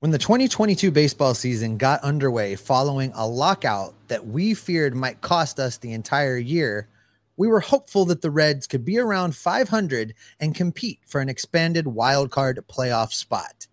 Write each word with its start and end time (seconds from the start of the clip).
When 0.00 0.12
the 0.12 0.18
2022 0.18 0.92
baseball 0.92 1.34
season 1.34 1.76
got 1.76 2.00
underway 2.04 2.54
following 2.54 3.10
a 3.16 3.26
lockout 3.26 3.94
that 4.06 4.24
we 4.24 4.54
feared 4.54 4.94
might 4.94 5.22
cost 5.22 5.58
us 5.58 5.76
the 5.76 5.92
entire 5.92 6.36
year, 6.36 6.88
we 7.36 7.48
were 7.48 7.58
hopeful 7.58 8.04
that 8.04 8.22
the 8.22 8.30
Reds 8.30 8.68
could 8.68 8.84
be 8.84 8.96
around 8.96 9.34
500 9.34 10.14
and 10.38 10.54
compete 10.54 11.00
for 11.04 11.20
an 11.20 11.28
expanded 11.28 11.86
wildcard 11.86 12.58
playoff 12.72 13.12
spot. 13.12 13.66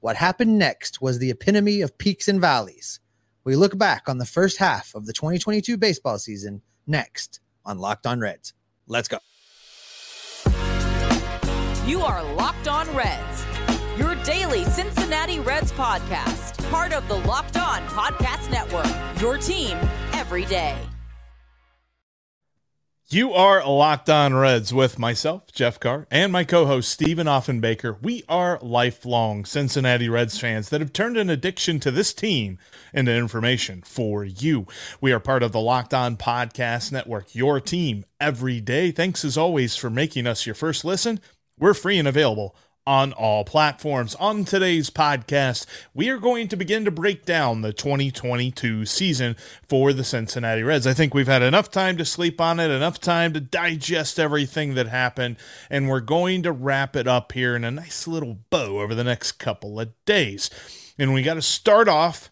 What 0.00 0.16
happened 0.16 0.58
next 0.58 1.00
was 1.00 1.20
the 1.20 1.30
epitome 1.30 1.80
of 1.80 1.96
peaks 1.96 2.26
and 2.26 2.40
valleys. 2.40 2.98
We 3.44 3.54
look 3.54 3.78
back 3.78 4.08
on 4.08 4.18
the 4.18 4.26
first 4.26 4.56
half 4.56 4.96
of 4.96 5.06
the 5.06 5.12
2022 5.12 5.76
baseball 5.76 6.18
season 6.18 6.60
next 6.88 7.38
on 7.64 7.78
Locked 7.78 8.08
On 8.08 8.18
Reds. 8.18 8.52
Let's 8.88 9.06
go. 9.06 9.18
You 11.86 12.00
are 12.00 12.34
Locked 12.34 12.66
On 12.66 12.92
Reds 12.96 13.75
your 13.96 14.14
daily 14.16 14.64
Cincinnati 14.64 15.40
Reds 15.40 15.72
podcast, 15.72 16.70
part 16.70 16.92
of 16.92 17.08
the 17.08 17.16
Locked 17.20 17.56
On 17.56 17.80
Podcast 17.88 18.50
Network. 18.50 18.86
Your 19.20 19.38
team 19.38 19.76
every 20.12 20.44
day. 20.44 20.76
You 23.08 23.32
are 23.34 23.64
Locked 23.64 24.10
On 24.10 24.34
Reds 24.34 24.74
with 24.74 24.98
myself, 24.98 25.52
Jeff 25.52 25.78
Carr, 25.78 26.08
and 26.10 26.32
my 26.32 26.42
co 26.42 26.66
host, 26.66 26.90
Stephen 26.90 27.28
Offenbaker. 27.28 27.96
We 28.02 28.24
are 28.28 28.58
lifelong 28.60 29.44
Cincinnati 29.44 30.08
Reds 30.08 30.40
fans 30.40 30.70
that 30.70 30.80
have 30.80 30.92
turned 30.92 31.16
an 31.16 31.30
addiction 31.30 31.78
to 31.80 31.92
this 31.92 32.12
team 32.12 32.58
into 32.92 33.14
information 33.14 33.82
for 33.82 34.24
you. 34.24 34.66
We 35.00 35.12
are 35.12 35.20
part 35.20 35.44
of 35.44 35.52
the 35.52 35.60
Locked 35.60 35.94
On 35.94 36.16
Podcast 36.16 36.90
Network, 36.90 37.32
your 37.32 37.60
team 37.60 38.04
every 38.20 38.60
day. 38.60 38.90
Thanks 38.90 39.24
as 39.24 39.38
always 39.38 39.76
for 39.76 39.88
making 39.88 40.26
us 40.26 40.44
your 40.44 40.56
first 40.56 40.84
listen. 40.84 41.20
We're 41.56 41.74
free 41.74 41.98
and 41.98 42.08
available 42.08 42.56
on 42.86 43.12
all 43.12 43.44
platforms. 43.44 44.14
On 44.16 44.44
today's 44.44 44.90
podcast, 44.90 45.66
we 45.92 46.08
are 46.08 46.18
going 46.18 46.46
to 46.48 46.56
begin 46.56 46.84
to 46.84 46.90
break 46.90 47.24
down 47.24 47.62
the 47.62 47.72
2022 47.72 48.86
season 48.86 49.36
for 49.68 49.92
the 49.92 50.04
Cincinnati 50.04 50.62
Reds. 50.62 50.86
I 50.86 50.94
think 50.94 51.12
we've 51.12 51.26
had 51.26 51.42
enough 51.42 51.70
time 51.70 51.96
to 51.96 52.04
sleep 52.04 52.40
on 52.40 52.60
it, 52.60 52.70
enough 52.70 53.00
time 53.00 53.32
to 53.32 53.40
digest 53.40 54.20
everything 54.20 54.74
that 54.74 54.86
happened, 54.86 55.36
and 55.68 55.88
we're 55.88 56.00
going 56.00 56.42
to 56.44 56.52
wrap 56.52 56.94
it 56.94 57.08
up 57.08 57.32
here 57.32 57.56
in 57.56 57.64
a 57.64 57.70
nice 57.70 58.06
little 58.06 58.38
bow 58.50 58.80
over 58.80 58.94
the 58.94 59.04
next 59.04 59.32
couple 59.32 59.80
of 59.80 59.92
days. 60.04 60.48
And 60.98 61.12
we 61.12 61.22
got 61.22 61.34
to 61.34 61.42
start 61.42 61.88
off 61.88 62.30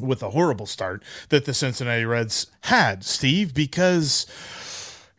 with 0.00 0.22
a 0.22 0.30
horrible 0.30 0.66
start 0.66 1.04
that 1.28 1.44
the 1.44 1.54
Cincinnati 1.54 2.04
Reds 2.04 2.46
had, 2.62 3.04
Steve, 3.04 3.54
because 3.54 4.26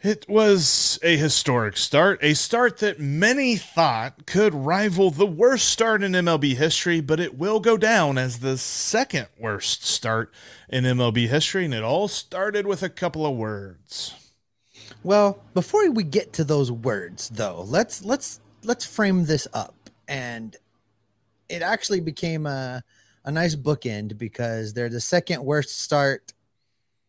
it 0.03 0.27
was 0.27 0.97
a 1.03 1.15
historic 1.15 1.77
start, 1.77 2.19
a 2.23 2.33
start 2.33 2.77
that 2.79 2.99
many 2.99 3.55
thought 3.55 4.25
could 4.25 4.53
rival 4.53 5.11
the 5.11 5.27
worst 5.27 5.67
start 5.67 6.01
in 6.01 6.13
MLB 6.13 6.55
history, 6.55 7.01
but 7.01 7.19
it 7.19 7.37
will 7.37 7.59
go 7.59 7.77
down 7.77 8.17
as 8.17 8.39
the 8.39 8.57
second 8.57 9.27
worst 9.37 9.85
start 9.85 10.33
in 10.69 10.85
MLB 10.85 11.27
history, 11.27 11.65
and 11.65 11.73
it 11.73 11.83
all 11.83 12.07
started 12.07 12.65
with 12.65 12.81
a 12.81 12.89
couple 12.89 13.25
of 13.25 13.35
words. 13.35 14.15
Well, 15.03 15.43
before 15.53 15.89
we 15.91 16.03
get 16.03 16.33
to 16.33 16.43
those 16.43 16.71
words 16.71 17.29
though, 17.29 17.63
let's 17.67 18.03
let's 18.03 18.39
let's 18.63 18.85
frame 18.85 19.25
this 19.25 19.47
up. 19.53 19.75
And 20.07 20.55
it 21.47 21.61
actually 21.61 22.01
became 22.01 22.45
a 22.45 22.83
a 23.23 23.31
nice 23.31 23.55
bookend 23.55 24.17
because 24.17 24.73
they're 24.73 24.89
the 24.89 24.99
second 24.99 25.43
worst 25.43 25.79
start 25.79 26.33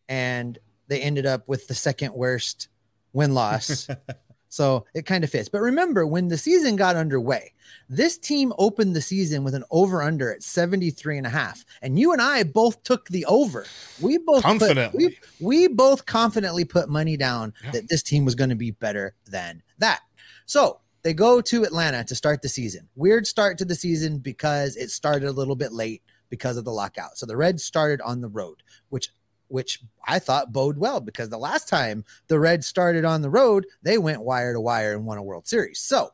and 0.07 0.59
they 0.87 1.01
ended 1.01 1.25
up 1.25 1.47
with 1.47 1.67
the 1.67 1.73
second 1.73 2.13
worst 2.13 2.67
win 3.13 3.33
loss. 3.33 3.87
so 4.49 4.85
it 4.93 5.05
kind 5.05 5.23
of 5.23 5.29
fits. 5.29 5.49
But 5.49 5.61
remember, 5.61 6.05
when 6.05 6.27
the 6.27 6.37
season 6.37 6.75
got 6.75 6.95
underway, 6.95 7.53
this 7.89 8.17
team 8.17 8.53
opened 8.57 8.95
the 8.95 9.01
season 9.01 9.43
with 9.43 9.55
an 9.55 9.63
over 9.71 10.01
under 10.01 10.33
at 10.33 10.43
73 10.43 11.19
and 11.19 11.27
a 11.27 11.29
half. 11.29 11.63
And 11.81 11.97
you 11.97 12.11
and 12.11 12.21
I 12.21 12.43
both 12.43 12.83
took 12.83 13.07
the 13.07 13.25
over. 13.25 13.65
We 14.01 14.17
both 14.17 14.43
confidently. 14.43 15.09
Put, 15.09 15.19
we, 15.39 15.45
we 15.63 15.67
both 15.67 16.05
confidently 16.05 16.65
put 16.65 16.89
money 16.89 17.17
down 17.17 17.53
yeah. 17.63 17.71
that 17.71 17.89
this 17.89 18.03
team 18.03 18.25
was 18.25 18.35
going 18.35 18.49
to 18.49 18.55
be 18.55 18.71
better 18.71 19.15
than 19.29 19.61
that. 19.79 20.01
So 20.45 20.79
they 21.03 21.13
go 21.13 21.41
to 21.41 21.63
Atlanta 21.63 22.03
to 22.05 22.15
start 22.15 22.41
the 22.41 22.49
season. 22.49 22.87
Weird 22.95 23.27
start 23.27 23.57
to 23.59 23.65
the 23.65 23.75
season 23.75 24.19
because 24.19 24.75
it 24.77 24.89
started 24.89 25.27
a 25.27 25.31
little 25.31 25.55
bit 25.55 25.73
late 25.73 26.01
because 26.29 26.57
of 26.57 26.65
the 26.65 26.71
lockout. 26.71 27.17
So 27.17 27.25
the 27.25 27.37
Reds 27.37 27.63
started 27.63 28.01
on 28.01 28.21
the 28.21 28.29
road, 28.29 28.63
which 28.89 29.09
which 29.53 29.79
I 30.07 30.17
thought 30.17 30.51
bode 30.51 30.79
well 30.79 30.99
because 30.99 31.29
the 31.29 31.37
last 31.37 31.69
time 31.69 32.05
the 32.27 32.39
Reds 32.39 32.65
started 32.65 33.05
on 33.05 33.21
the 33.21 33.29
road, 33.29 33.67
they 33.83 33.99
went 33.99 34.23
wire 34.23 34.51
to 34.51 34.59
wire 34.59 34.93
and 34.93 35.05
won 35.05 35.19
a 35.19 35.23
World 35.23 35.47
Series. 35.47 35.77
So 35.77 36.09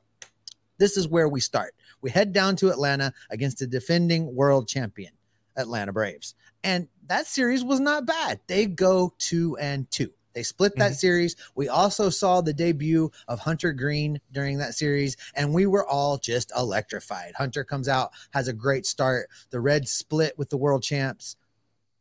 this 0.77 0.97
is 0.97 1.07
where 1.07 1.29
we 1.29 1.39
start. 1.39 1.73
We 2.01 2.11
head 2.11 2.33
down 2.33 2.57
to 2.57 2.69
Atlanta 2.69 3.13
against 3.29 3.59
the 3.59 3.66
defending 3.66 4.35
world 4.35 4.67
champion, 4.67 5.13
Atlanta 5.55 5.94
Braves. 5.94 6.35
And 6.66 6.89
that 7.07 7.27
series 7.27 7.63
was 7.63 7.79
not 7.79 8.05
bad. 8.05 8.41
They 8.47 8.66
go 8.66 9.13
two 9.19 9.56
and 9.56 9.89
two. 9.89 10.11
They 10.33 10.44
split 10.44 10.75
that 10.75 10.91
mm-hmm. 10.91 10.95
series. 10.95 11.38
We 11.56 11.69
also 11.69 12.09
saw 12.09 12.41
the 12.41 12.53
debut 12.53 13.09
of 13.29 13.39
Hunter 13.39 13.71
Greene 13.71 14.19
during 14.33 14.57
that 14.57 14.75
series, 14.75 15.16
and 15.33 15.53
we 15.53 15.66
were 15.66 15.88
all 15.88 16.17
just 16.17 16.51
electrified. 16.57 17.35
Hunter 17.38 17.63
comes 17.63 17.88
out, 17.88 18.11
has 18.31 18.50
a 18.50 18.53
great 18.53 18.85
start. 18.85 19.29
The 19.50 19.61
Reds 19.61 19.91
split 19.91 20.38
with 20.38 20.50
the 20.50 20.57
world 20.57 20.83
champs. 20.83 21.38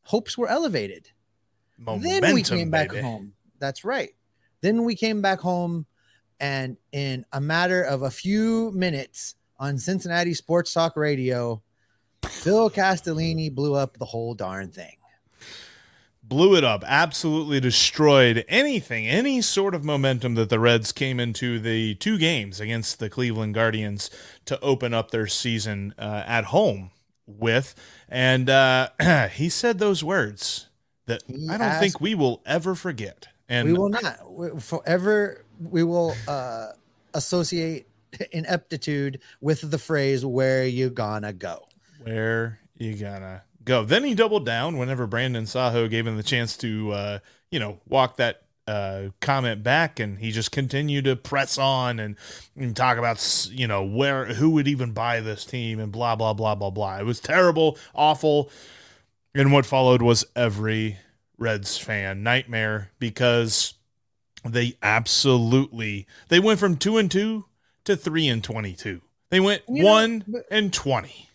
Hopes 0.03 0.37
were 0.37 0.49
elevated. 0.49 1.11
Momentum, 1.79 2.21
then 2.21 2.35
we 2.35 2.43
came 2.43 2.71
back 2.71 2.91
baby. 2.91 3.03
home. 3.03 3.33
That's 3.59 3.85
right. 3.85 4.11
Then 4.61 4.85
we 4.85 4.97
came 4.97 5.23
back 5.23 5.41
home, 5.41 5.87
and 6.41 6.77
in 6.93 7.25
a 7.33 7.41
matter 7.41 7.83
of 7.83 8.03
a 8.03 8.11
few 8.11 8.73
minutes 8.73 9.37
on 9.59 9.79
Cincinnati 9.79 10.35
Sports 10.35 10.73
Talk 10.73 10.97
Radio, 10.97 11.63
Phil 12.25 12.71
Castellini 12.71 13.55
blew 13.55 13.75
up 13.75 13.97
the 13.99 14.05
whole 14.05 14.35
darn 14.35 14.71
thing. 14.71 14.97
Blew 16.23 16.57
it 16.57 16.65
up, 16.65 16.85
absolutely 16.87 17.59
destroyed 17.59 18.45
anything, 18.49 19.09
any 19.09 19.41
sort 19.41 19.75
of 19.75 19.83
momentum 19.83 20.35
that 20.35 20.51
the 20.51 20.61
Reds 20.61 20.93
came 20.93 21.19
into 21.19 21.59
the 21.59 21.95
two 21.95 22.19
games 22.19 22.61
against 22.61 22.99
the 22.99 23.09
Cleveland 23.09 23.55
Guardians 23.55 24.11
to 24.45 24.61
open 24.61 24.93
up 24.93 25.11
their 25.11 25.27
season 25.27 25.95
uh, 25.99 26.25
at 26.27 26.47
home 26.47 26.91
with. 27.27 27.75
And 28.11 28.51
uh, 28.51 28.91
he 29.33 29.49
said 29.49 29.79
those 29.79 30.05
words 30.05 30.68
that 31.09 31.23
he 31.27 31.49
I 31.49 31.59
don't 31.59 31.67
asked, 31.67 31.81
think 31.81 32.01
we 32.01 32.15
will 32.15 32.41
ever 32.47 32.75
forget. 32.75 33.29
And 33.49 33.69
we 33.69 33.75
will 33.75 33.89
not 33.89 34.31
we, 34.31 34.61
forever. 34.61 35.45
We 35.61 35.83
will 35.83 36.15
uh, 36.27 36.69
associate 37.15 37.89
ineptitude 38.33 39.21
with 39.41 39.71
the 39.71 39.79
phrase 39.79 40.25
"Where 40.25 40.65
you 40.65 40.91
gonna 40.91 41.33
go?" 41.33 41.67
Where 42.03 42.61
you 42.77 42.95
gonna 42.95 43.43
go? 43.65 43.85
Then 43.85 44.05
he 44.05 44.15
doubled 44.15 44.47
down 44.47 44.79
whenever 44.79 45.07
Brandon 45.07 45.47
Saho 45.47 45.89
gave 45.89 46.07
him 46.07 46.17
the 46.17 46.23
chance 46.23 46.57
to, 46.59 46.93
uh, 46.93 47.19
you 47.51 47.59
know, 47.59 47.81
walk 47.89 48.17
that 48.17 48.43
uh, 48.69 49.09
comment 49.21 49.63
back, 49.63 49.99
and 49.99 50.19
he 50.19 50.31
just 50.31 50.53
continued 50.53 51.05
to 51.07 51.17
press 51.17 51.57
on 51.57 51.99
and, 51.99 52.17
and, 52.55 52.77
talk 52.77 52.99
about 52.99 53.49
you 53.51 53.67
know 53.67 53.83
where 53.83 54.27
who 54.27 54.51
would 54.51 54.69
even 54.69 54.93
buy 54.93 55.21
this 55.21 55.47
team 55.47 55.81
and 55.81 55.91
blah 55.91 56.15
blah 56.15 56.35
blah 56.35 56.55
blah 56.55 56.69
blah. 56.71 56.99
It 56.99 57.07
was 57.07 57.19
terrible, 57.19 57.79
awful. 57.95 58.51
And 59.35 59.53
what 59.53 59.67
followed 59.67 60.03
was 60.03 60.25
every 60.35 60.99
Reds 61.37 61.79
fan 61.79 62.23
nightmare 62.23 62.91
because 62.99 63.75
they 64.45 64.77
absolutely 64.83 66.07
they 66.29 66.41
went 66.41 66.59
from 66.59 66.77
2 66.77 66.99
and 66.99 67.11
2 67.11 67.45
to 67.85 67.97
3 67.97 68.29
and 68.29 68.43
22. 68.45 69.01
They 69.31 69.41
went 69.41 69.63
you 69.69 69.85
1 69.85 70.25
know, 70.27 70.43
and 70.51 70.73
20. 70.73 71.28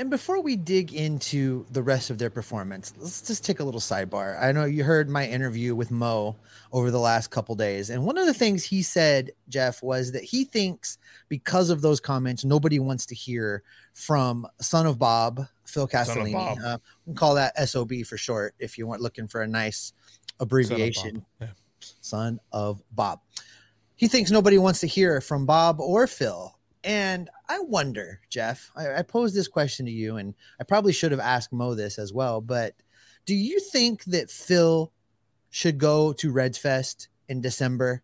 And 0.00 0.08
before 0.08 0.40
we 0.40 0.56
dig 0.56 0.94
into 0.94 1.66
the 1.72 1.82
rest 1.82 2.08
of 2.08 2.16
their 2.16 2.30
performance, 2.30 2.94
let's 2.96 3.20
just 3.20 3.44
take 3.44 3.60
a 3.60 3.64
little 3.64 3.82
sidebar. 3.82 4.42
I 4.42 4.50
know 4.50 4.64
you 4.64 4.82
heard 4.82 5.10
my 5.10 5.26
interview 5.26 5.74
with 5.74 5.90
Mo 5.90 6.36
over 6.72 6.90
the 6.90 6.98
last 6.98 7.30
couple 7.30 7.54
days, 7.54 7.90
and 7.90 8.06
one 8.06 8.16
of 8.16 8.24
the 8.24 8.32
things 8.32 8.64
he 8.64 8.80
said, 8.80 9.32
Jeff, 9.50 9.82
was 9.82 10.12
that 10.12 10.24
he 10.24 10.44
thinks 10.44 10.96
because 11.28 11.68
of 11.68 11.82
those 11.82 12.00
comments, 12.00 12.46
nobody 12.46 12.78
wants 12.78 13.04
to 13.04 13.14
hear 13.14 13.62
from 13.92 14.46
son 14.58 14.86
of 14.86 14.98
Bob, 14.98 15.46
Phil 15.66 15.86
Castellini. 15.86 16.32
Bob. 16.32 16.58
Uh, 16.64 16.78
we 17.04 17.10
can 17.10 17.16
call 17.18 17.34
that 17.34 17.58
SOB 17.68 17.92
for 18.06 18.16
short 18.16 18.54
if 18.58 18.78
you 18.78 18.86
weren't 18.86 19.02
looking 19.02 19.28
for 19.28 19.42
a 19.42 19.46
nice 19.46 19.92
abbreviation. 20.40 21.16
Son 21.16 21.26
of. 21.42 21.48
Yeah. 21.48 21.88
Son 22.00 22.40
of 22.52 22.82
Bob. 22.92 23.20
He 23.96 24.08
thinks 24.08 24.30
nobody 24.30 24.56
wants 24.56 24.80
to 24.80 24.86
hear 24.86 25.20
from 25.20 25.44
Bob 25.44 25.78
or 25.78 26.06
Phil 26.06 26.58
and 26.82 27.28
I 27.48 27.60
wonder, 27.60 28.20
Jeff, 28.30 28.70
I, 28.74 28.94
I 28.94 29.02
posed 29.02 29.34
this 29.34 29.48
question 29.48 29.86
to 29.86 29.92
you, 29.92 30.16
and 30.16 30.34
I 30.60 30.64
probably 30.64 30.92
should 30.92 31.12
have 31.12 31.20
asked 31.20 31.52
Mo 31.52 31.74
this 31.74 31.98
as 31.98 32.12
well. 32.12 32.40
But 32.40 32.74
do 33.26 33.34
you 33.34 33.60
think 33.60 34.04
that 34.04 34.30
Phil 34.30 34.92
should 35.50 35.78
go 35.78 36.12
to 36.14 36.32
Reds 36.32 36.58
Fest 36.58 37.08
in 37.28 37.40
December 37.40 38.02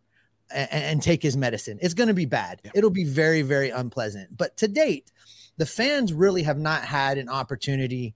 and, 0.51 0.69
and 0.71 1.03
take 1.03 1.23
his 1.23 1.37
medicine? 1.37 1.79
It's 1.81 1.95
going 1.95 2.09
to 2.09 2.15
be 2.15 2.27
bad. 2.27 2.61
Yeah. 2.65 2.73
It'll 2.75 2.91
be 2.91 3.05
very, 3.05 3.43
very 3.43 3.71
unpleasant. 3.71 4.37
But 4.37 4.57
to 4.59 4.69
date, 4.69 5.11
the 5.57 5.67
fans 5.67 6.13
really 6.13 6.43
have 6.43 6.59
not 6.59 6.85
had 6.85 7.17
an 7.19 7.29
opportunity 7.29 8.15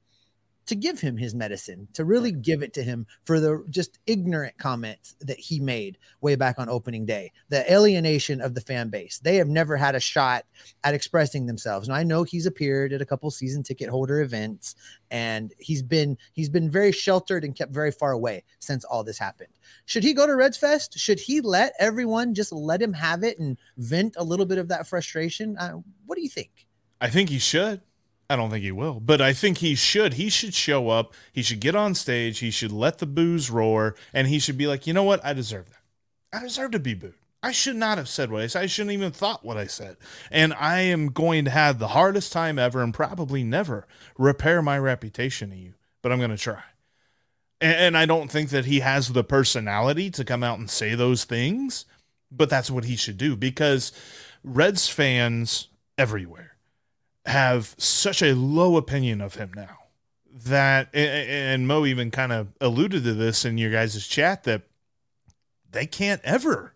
to 0.71 0.77
give 0.77 1.01
him 1.01 1.17
his 1.17 1.35
medicine, 1.35 1.89
to 1.95 2.05
really 2.05 2.31
give 2.31 2.63
it 2.63 2.73
to 2.75 2.83
him 2.85 3.05
for 3.25 3.41
the 3.41 3.65
just 3.71 3.99
ignorant 4.07 4.57
comments 4.57 5.17
that 5.21 5.39
he 5.41 5.59
made 5.59 5.99
way 6.21 6.37
back 6.37 6.61
on 6.61 6.69
opening 6.69 7.05
day, 7.05 7.33
the 7.49 7.71
alienation 7.71 8.41
of 8.41 8.55
the 8.55 8.61
fan 8.61 8.89
base. 8.89 9.19
They 9.19 9.35
have 9.35 9.49
never 9.49 9.77
had 9.77 9.97
a 9.97 10.01
shot 10.01 10.45
at 10.85 10.95
expressing 10.95 11.47
themselves. 11.47 11.89
And 11.89 11.97
I 11.97 12.05
know 12.05 12.23
he's 12.23 12.47
appeared 12.47 12.93
at 12.93 13.03
a 13.03 13.05
couple 13.05 13.29
season 13.33 13.65
ticket 13.65 13.89
holder 13.89 14.21
events 14.21 14.77
and 15.11 15.53
he's 15.59 15.83
been 15.83 16.17
he's 16.35 16.49
been 16.49 16.71
very 16.71 16.93
sheltered 16.93 17.43
and 17.43 17.57
kept 17.57 17.73
very 17.73 17.91
far 17.91 18.13
away 18.13 18.45
since 18.61 18.85
all 18.85 19.03
this 19.03 19.19
happened. 19.19 19.53
Should 19.87 20.05
he 20.05 20.15
go 20.15 20.25
to 20.25 20.37
Reds 20.37 20.57
Fest? 20.57 20.97
Should 20.97 21.19
he 21.19 21.41
let 21.41 21.73
everyone 21.81 22.33
just 22.33 22.53
let 22.53 22.81
him 22.81 22.93
have 22.93 23.25
it 23.25 23.41
and 23.41 23.59
vent 23.77 24.15
a 24.17 24.23
little 24.23 24.47
bit 24.47 24.59
of 24.59 24.69
that 24.69 24.87
frustration? 24.87 25.57
Uh, 25.59 25.79
what 26.07 26.15
do 26.15 26.23
you 26.23 26.29
think? 26.29 26.69
I 27.01 27.11
think 27.11 27.29
he 27.29 27.41
should. 27.41 27.83
I 28.31 28.37
don't 28.37 28.49
think 28.49 28.63
he 28.63 28.71
will, 28.71 29.01
but 29.01 29.21
I 29.21 29.33
think 29.33 29.59
he 29.59 29.75
should. 29.75 30.15
He 30.15 30.31
should 30.31 30.55
show 30.55 30.89
up. 30.89 31.15
He 31.33 31.43
should 31.43 31.59
get 31.59 31.75
on 31.75 31.97
stage. 31.97 32.39
He 32.39 32.53
should 32.53 32.71
let 32.71 32.99
the 32.99 33.07
boos 33.07 33.51
roar, 33.51 33.97
and 34.15 34.29
he 34.29 34.39
should 34.39 34.57
be 34.57 34.69
like, 34.69 34.87
you 34.87 34.93
know 34.93 35.03
what? 35.03 35.23
I 35.25 35.33
deserve 35.33 35.69
that. 35.71 36.39
I 36.39 36.45
deserve 36.45 36.71
to 36.71 36.79
be 36.79 36.95
booed. 36.95 37.15
I 37.43 37.51
should 37.51 37.75
not 37.75 37.99
have 37.99 38.09
said 38.09 38.31
what 38.31 38.43
I 38.43 38.47
said. 38.47 38.63
I 38.63 38.67
shouldn't 38.67 38.93
even 38.93 39.11
thought 39.11 39.45
what 39.45 39.57
I 39.57 39.67
said. 39.67 39.97
And 40.31 40.55
I 40.55 40.79
am 40.79 41.09
going 41.09 41.45
to 41.47 41.51
have 41.51 41.81
the 41.81 41.89
hardest 41.89 42.33
time 42.33 42.57
ever 42.57 42.85
and 42.85 42.95
probably 42.95 43.43
never 43.43 43.89
repair 44.17 44.63
my 44.63 44.79
reputation 44.79 45.51
to 45.51 45.57
you, 45.57 45.75
but 46.01 46.13
I'm 46.13 46.19
going 46.19 46.31
to 46.31 46.37
try. 46.37 46.63
And, 47.61 47.75
and 47.75 47.97
I 47.99 48.07
don't 48.07 48.31
think 48.31 48.51
that 48.51 48.67
he 48.67 48.79
has 48.79 49.09
the 49.09 49.25
personality 49.25 50.09
to 50.11 50.25
come 50.25 50.45
out 50.45 50.61
and 50.61 50.71
say 50.71 50.95
those 50.95 51.25
things, 51.25 51.85
but 52.31 52.49
that's 52.49 52.71
what 52.71 52.85
he 52.85 52.95
should 52.95 53.19
do 53.19 53.35
because 53.35 53.91
Reds 54.45 54.89
fans 54.89 55.67
everywhere 55.99 56.50
have 57.31 57.75
such 57.79 58.23
a 58.23 58.35
low 58.35 58.77
opinion 58.77 59.21
of 59.21 59.37
him 59.37 59.53
now 59.55 59.79
that 60.33 60.95
and 60.95 61.67
Mo 61.67 61.85
even 61.85 62.11
kind 62.11 62.33
of 62.33 62.49
alluded 62.61 63.05
to 63.05 63.13
this 63.15 63.45
in 63.45 63.59
your 63.59 63.71
guys' 63.71 64.07
chat 64.07 64.45
that 64.45 64.63
they 65.71 65.87
can't 65.87 66.21
ever 66.25 66.75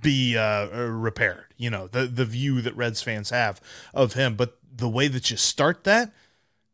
be 0.00 0.36
uh, 0.36 0.68
uh, 0.72 0.86
repaired. 0.90 1.54
You 1.56 1.70
know 1.70 1.86
the 1.86 2.06
the 2.06 2.24
view 2.24 2.60
that 2.62 2.76
Reds 2.76 3.02
fans 3.02 3.30
have 3.30 3.60
of 3.94 4.14
him, 4.14 4.34
but 4.34 4.58
the 4.74 4.88
way 4.88 5.08
that 5.08 5.30
you 5.30 5.36
start 5.36 5.84
that 5.84 6.12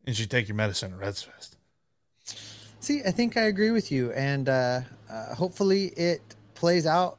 is 0.07 0.21
you 0.21 0.27
take 0.27 0.49
your 0.49 0.55
medicine 0.55 0.93
at 0.93 0.99
Reds 0.99 1.23
Fest. 1.23 1.57
See, 2.81 3.03
I 3.05 3.11
think 3.11 3.37
I 3.37 3.43
agree 3.43 3.71
with 3.71 3.91
you, 3.91 4.13
and 4.13 4.49
uh, 4.49 4.81
uh, 5.11 5.35
hopefully 5.35 5.87
it 5.97 6.23
plays 6.55 6.87
out 6.87 7.19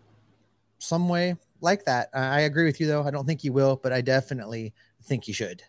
some 0.80 1.10
way 1.10 1.36
like 1.62 1.84
that. 1.86 2.10
I 2.14 2.42
agree 2.42 2.66
with 2.66 2.80
you, 2.80 2.88
though. 2.88 3.04
I 3.04 3.12
don't 3.12 3.26
think 3.26 3.42
he 3.42 3.50
will, 3.50 3.76
but 3.76 3.92
I 3.92 4.02
definitely 4.02 4.74
think 5.04 5.26
he 5.26 5.34
should. 5.34 5.62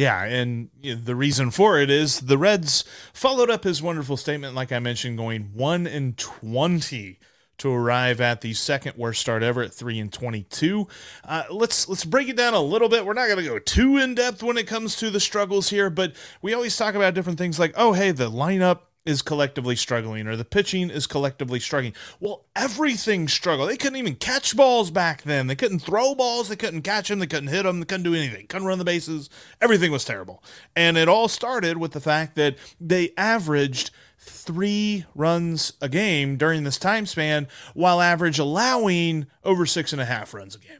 Yeah, 0.00 0.24
and 0.24 0.70
the 0.82 1.14
reason 1.14 1.50
for 1.50 1.78
it 1.78 1.90
is 1.90 2.20
the 2.20 2.38
Reds 2.38 2.84
followed 3.12 3.50
up 3.50 3.64
his 3.64 3.82
wonderful 3.82 4.16
statement, 4.16 4.54
like 4.54 4.72
I 4.72 4.78
mentioned, 4.78 5.18
going 5.18 5.50
one 5.52 5.86
in 5.86 6.14
twenty 6.14 7.18
to 7.58 7.70
arrive 7.70 8.18
at 8.18 8.40
the 8.40 8.54
second 8.54 8.96
worst 8.96 9.20
start 9.20 9.42
ever 9.42 9.60
at 9.60 9.74
three 9.74 9.98
and 9.98 10.10
twenty-two. 10.10 10.88
Uh, 11.22 11.42
let's 11.50 11.86
let's 11.86 12.06
break 12.06 12.30
it 12.30 12.36
down 12.38 12.54
a 12.54 12.62
little 12.62 12.88
bit. 12.88 13.04
We're 13.04 13.12
not 13.12 13.26
going 13.26 13.40
to 13.40 13.44
go 13.44 13.58
too 13.58 13.98
in 13.98 14.14
depth 14.14 14.42
when 14.42 14.56
it 14.56 14.66
comes 14.66 14.96
to 14.96 15.10
the 15.10 15.20
struggles 15.20 15.68
here, 15.68 15.90
but 15.90 16.14
we 16.40 16.54
always 16.54 16.74
talk 16.74 16.94
about 16.94 17.12
different 17.12 17.38
things 17.38 17.58
like, 17.58 17.74
oh, 17.76 17.92
hey, 17.92 18.10
the 18.10 18.30
lineup 18.30 18.78
is 19.06 19.22
collectively 19.22 19.76
struggling 19.76 20.26
or 20.26 20.36
the 20.36 20.44
pitching 20.44 20.90
is 20.90 21.06
collectively 21.06 21.58
struggling. 21.58 21.94
Well, 22.20 22.44
everything 22.54 23.28
struggled. 23.28 23.70
They 23.70 23.76
couldn't 23.76 23.96
even 23.96 24.16
catch 24.16 24.56
balls 24.56 24.90
back 24.90 25.22
then. 25.22 25.46
They 25.46 25.56
couldn't 25.56 25.78
throw 25.80 26.14
balls. 26.14 26.48
They 26.48 26.56
couldn't 26.56 26.82
catch 26.82 27.08
them. 27.08 27.18
They 27.18 27.26
couldn't 27.26 27.48
hit 27.48 27.62
them. 27.62 27.80
They 27.80 27.86
couldn't 27.86 28.04
do 28.04 28.14
anything. 28.14 28.46
Couldn't 28.46 28.66
run 28.66 28.78
the 28.78 28.84
bases. 28.84 29.30
Everything 29.60 29.90
was 29.90 30.04
terrible. 30.04 30.42
And 30.76 30.98
it 30.98 31.08
all 31.08 31.28
started 31.28 31.78
with 31.78 31.92
the 31.92 32.00
fact 32.00 32.36
that 32.36 32.56
they 32.80 33.12
averaged 33.16 33.90
three 34.18 35.06
runs 35.14 35.72
a 35.80 35.88
game 35.88 36.36
during 36.36 36.64
this 36.64 36.76
time 36.76 37.06
span 37.06 37.48
while 37.72 38.02
average 38.02 38.38
allowing 38.38 39.26
over 39.44 39.64
six 39.64 39.92
and 39.92 40.02
a 40.02 40.04
half 40.04 40.34
runs 40.34 40.54
a 40.54 40.58
game. 40.58 40.79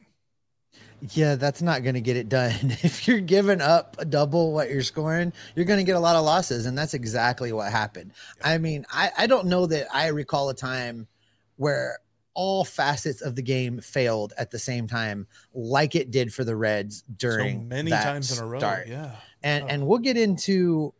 Yeah, 1.12 1.36
that's 1.36 1.62
not 1.62 1.82
going 1.82 1.94
to 1.94 2.00
get 2.00 2.16
it 2.16 2.28
done. 2.28 2.54
If 2.82 3.06
you're 3.06 3.20
giving 3.20 3.60
up 3.60 3.96
a 3.98 4.04
double 4.04 4.52
what 4.52 4.70
you're 4.70 4.82
scoring, 4.82 5.32
you're 5.54 5.64
going 5.64 5.78
to 5.78 5.84
get 5.84 5.96
a 5.96 6.00
lot 6.00 6.16
of 6.16 6.24
losses. 6.24 6.66
And 6.66 6.76
that's 6.76 6.94
exactly 6.94 7.52
what 7.52 7.70
happened. 7.70 8.12
I 8.42 8.58
mean, 8.58 8.84
I, 8.92 9.10
I 9.16 9.26
don't 9.26 9.46
know 9.46 9.66
that 9.66 9.86
I 9.94 10.08
recall 10.08 10.48
a 10.50 10.54
time 10.54 11.06
where 11.56 11.98
all 12.34 12.64
facets 12.64 13.22
of 13.22 13.36
the 13.36 13.42
game 13.42 13.80
failed 13.80 14.32
at 14.38 14.50
the 14.50 14.58
same 14.58 14.86
time, 14.86 15.26
like 15.54 15.94
it 15.94 16.10
did 16.10 16.32
for 16.32 16.44
the 16.44 16.56
Reds 16.56 17.02
during 17.16 17.60
so 17.60 17.66
many 17.66 17.90
times 17.90 18.36
in 18.36 18.42
a 18.42 18.46
row. 18.46 18.58
Start. 18.58 18.88
Yeah. 18.88 19.12
And, 19.42 19.64
oh. 19.64 19.68
and 19.68 19.86
we'll 19.86 19.98
get 19.98 20.16
into 20.16 20.94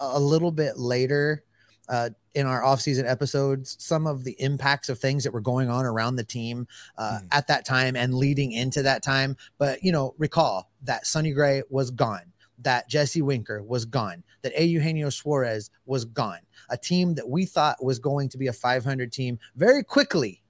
a 0.00 0.18
little 0.18 0.52
bit 0.52 0.78
later 0.78 1.44
uh, 1.88 2.10
in 2.34 2.46
our 2.46 2.62
offseason 2.62 3.08
episodes 3.08 3.76
some 3.78 4.06
of 4.06 4.24
the 4.24 4.36
impacts 4.40 4.88
of 4.88 4.98
things 4.98 5.24
that 5.24 5.32
were 5.32 5.40
going 5.40 5.68
on 5.68 5.84
around 5.84 6.16
the 6.16 6.24
team 6.24 6.66
uh, 6.96 7.20
mm. 7.22 7.28
at 7.32 7.46
that 7.46 7.64
time 7.64 7.96
and 7.96 8.14
leading 8.14 8.52
into 8.52 8.82
that 8.82 9.02
time. 9.02 9.36
But, 9.58 9.82
you 9.82 9.92
know, 9.92 10.14
recall 10.18 10.70
that 10.82 11.06
Sonny 11.06 11.32
Gray 11.32 11.62
was 11.68 11.90
gone, 11.90 12.32
that 12.60 12.88
Jesse 12.88 13.22
Winker 13.22 13.62
was 13.62 13.84
gone, 13.84 14.24
that 14.42 14.52
A. 14.56 14.64
Eugenio 14.64 15.10
Suarez 15.10 15.70
was 15.86 16.04
gone. 16.04 16.40
A 16.70 16.76
team 16.76 17.14
that 17.14 17.28
we 17.28 17.44
thought 17.44 17.82
was 17.84 17.98
going 17.98 18.28
to 18.30 18.38
be 18.38 18.46
a 18.46 18.52
500 18.52 19.12
team 19.12 19.38
very 19.56 19.82
quickly 19.82 20.42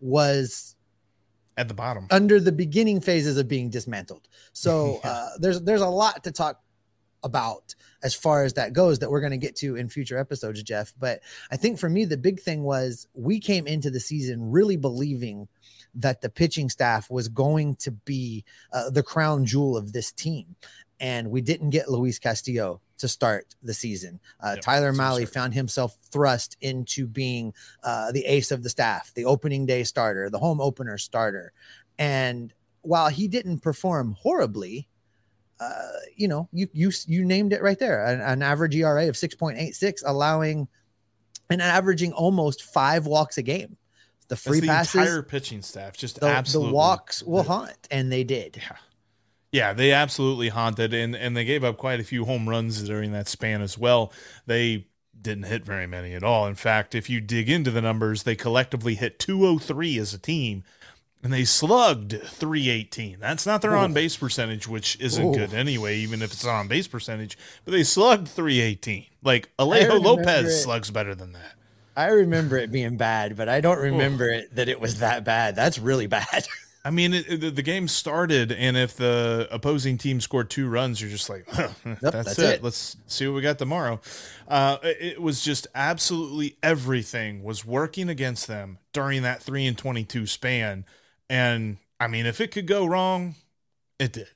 was 0.00 0.74
at 1.56 1.66
the 1.66 1.74
bottom 1.74 2.06
under 2.10 2.38
the 2.38 2.52
beginning 2.52 3.00
phases 3.00 3.36
of 3.36 3.48
being 3.48 3.68
dismantled. 3.68 4.28
So 4.52 5.00
uh, 5.04 5.30
there's 5.38 5.60
there's 5.62 5.80
a 5.80 5.88
lot 5.88 6.24
to 6.24 6.32
talk 6.32 6.60
about 7.22 7.74
as 8.02 8.14
far 8.14 8.44
as 8.44 8.52
that 8.54 8.72
goes 8.72 8.98
that 8.98 9.10
we're 9.10 9.20
going 9.20 9.32
to 9.32 9.38
get 9.38 9.56
to 9.56 9.76
in 9.76 9.88
future 9.88 10.18
episodes, 10.18 10.62
Jeff. 10.62 10.92
But 10.98 11.20
I 11.50 11.56
think 11.56 11.78
for 11.78 11.88
me, 11.88 12.04
the 12.04 12.16
big 12.16 12.40
thing 12.40 12.62
was 12.62 13.08
we 13.14 13.40
came 13.40 13.66
into 13.66 13.90
the 13.90 14.00
season 14.00 14.50
really 14.50 14.76
believing 14.76 15.48
that 15.94 16.20
the 16.20 16.28
pitching 16.28 16.68
staff 16.68 17.10
was 17.10 17.28
going 17.28 17.74
to 17.76 17.90
be 17.90 18.44
uh, 18.72 18.90
the 18.90 19.02
crown 19.02 19.44
jewel 19.44 19.76
of 19.76 19.92
this 19.92 20.12
team. 20.12 20.54
And 21.00 21.30
we 21.30 21.40
didn't 21.40 21.70
get 21.70 21.90
Luis 21.90 22.18
Castillo 22.18 22.80
to 22.98 23.08
start 23.08 23.54
the 23.62 23.74
season. 23.74 24.18
Uh, 24.40 24.52
yep, 24.54 24.60
Tyler 24.60 24.92
Mahle 24.92 25.28
found 25.28 25.54
himself 25.54 25.96
thrust 26.10 26.56
into 26.60 27.06
being 27.06 27.54
uh, 27.84 28.10
the 28.10 28.24
ace 28.24 28.50
of 28.50 28.62
the 28.62 28.68
staff, 28.68 29.12
the 29.14 29.24
opening 29.24 29.64
day 29.64 29.84
starter, 29.84 30.28
the 30.28 30.38
home 30.38 30.60
opener 30.60 30.98
starter. 30.98 31.52
And 31.98 32.52
while 32.82 33.08
he 33.08 33.28
didn't 33.28 33.60
perform 33.60 34.16
horribly, 34.18 34.88
uh, 35.60 35.88
you 36.16 36.28
know, 36.28 36.48
you 36.52 36.68
you 36.72 36.90
you 37.06 37.24
named 37.24 37.52
it 37.52 37.62
right 37.62 37.78
there. 37.78 38.04
An, 38.04 38.20
an 38.20 38.42
average 38.42 38.74
ERA 38.76 39.08
of 39.08 39.14
6.86, 39.14 40.02
allowing 40.06 40.68
and 41.50 41.62
averaging 41.62 42.12
almost 42.12 42.62
five 42.62 43.06
walks 43.06 43.38
a 43.38 43.42
game. 43.42 43.76
The 44.28 44.36
free 44.36 44.60
the 44.60 44.66
passes, 44.66 44.94
entire 44.94 45.22
pitching 45.22 45.62
staff, 45.62 45.96
just 45.96 46.20
the, 46.20 46.26
absolutely. 46.26 46.70
The 46.70 46.76
walks 46.76 47.22
will 47.22 47.42
haunt, 47.42 47.88
and 47.90 48.12
they 48.12 48.24
did. 48.24 48.56
Yeah, 48.56 48.76
yeah, 49.50 49.72
they 49.72 49.92
absolutely 49.92 50.50
haunted, 50.50 50.92
and 50.92 51.16
and 51.16 51.36
they 51.36 51.44
gave 51.44 51.64
up 51.64 51.78
quite 51.78 51.98
a 51.98 52.04
few 52.04 52.26
home 52.26 52.48
runs 52.48 52.82
during 52.82 53.12
that 53.12 53.26
span 53.26 53.62
as 53.62 53.78
well. 53.78 54.12
They 54.46 54.86
didn't 55.20 55.44
hit 55.44 55.64
very 55.64 55.86
many 55.86 56.14
at 56.14 56.22
all. 56.22 56.46
In 56.46 56.54
fact, 56.54 56.94
if 56.94 57.08
you 57.08 57.20
dig 57.20 57.48
into 57.48 57.70
the 57.70 57.80
numbers, 57.80 58.22
they 58.22 58.36
collectively 58.36 58.94
hit 58.94 59.18
203 59.18 59.98
as 59.98 60.14
a 60.14 60.18
team 60.18 60.62
and 61.22 61.32
they 61.32 61.44
slugged 61.44 62.12
318. 62.12 63.18
That's 63.20 63.46
not 63.46 63.62
their 63.62 63.76
on 63.76 63.92
base 63.92 64.16
percentage, 64.16 64.68
which 64.68 64.98
isn't 65.00 65.24
Ooh. 65.24 65.34
good 65.34 65.52
anyway, 65.52 65.96
even 65.98 66.22
if 66.22 66.32
it's 66.32 66.46
on 66.46 66.68
base 66.68 66.86
percentage. 66.86 67.36
But 67.64 67.72
they 67.72 67.84
slugged 67.84 68.28
318. 68.28 69.06
Like 69.22 69.50
Alejo 69.58 70.00
Lopez 70.00 70.46
it. 70.46 70.62
slugs 70.62 70.90
better 70.90 71.14
than 71.14 71.32
that. 71.32 71.54
I 71.96 72.10
remember 72.10 72.56
it 72.56 72.70
being 72.70 72.96
bad, 72.96 73.36
but 73.36 73.48
I 73.48 73.60
don't 73.60 73.80
remember 73.80 74.28
it 74.28 74.54
that 74.54 74.68
it 74.68 74.80
was 74.80 75.00
that 75.00 75.24
bad. 75.24 75.56
That's 75.56 75.80
really 75.80 76.06
bad. 76.06 76.46
I 76.84 76.90
mean, 76.90 77.12
it, 77.12 77.26
it, 77.28 77.56
the 77.56 77.62
game 77.62 77.88
started, 77.88 78.52
and 78.52 78.76
if 78.76 78.96
the 78.96 79.48
opposing 79.50 79.98
team 79.98 80.20
scored 80.20 80.48
two 80.48 80.68
runs, 80.68 81.02
you're 81.02 81.10
just 81.10 81.28
like, 81.28 81.44
huh, 81.50 81.68
yep, 81.84 81.98
that's, 82.00 82.12
that's 82.12 82.38
it. 82.38 82.44
it. 82.44 82.62
Let's 82.62 82.96
see 83.08 83.26
what 83.26 83.34
we 83.34 83.42
got 83.42 83.58
tomorrow. 83.58 84.00
Uh, 84.46 84.78
it 84.82 85.20
was 85.20 85.42
just 85.42 85.66
absolutely 85.74 86.56
everything 86.62 87.42
was 87.42 87.64
working 87.64 88.08
against 88.08 88.46
them 88.46 88.78
during 88.92 89.22
that 89.22 89.42
three 89.42 89.66
and 89.66 89.76
twenty-two 89.76 90.26
span 90.26 90.84
and 91.28 91.78
I 92.00 92.06
mean, 92.06 92.26
if 92.26 92.40
it 92.40 92.52
could 92.52 92.66
go 92.66 92.86
wrong, 92.86 93.34
it 93.98 94.12
did. 94.12 94.28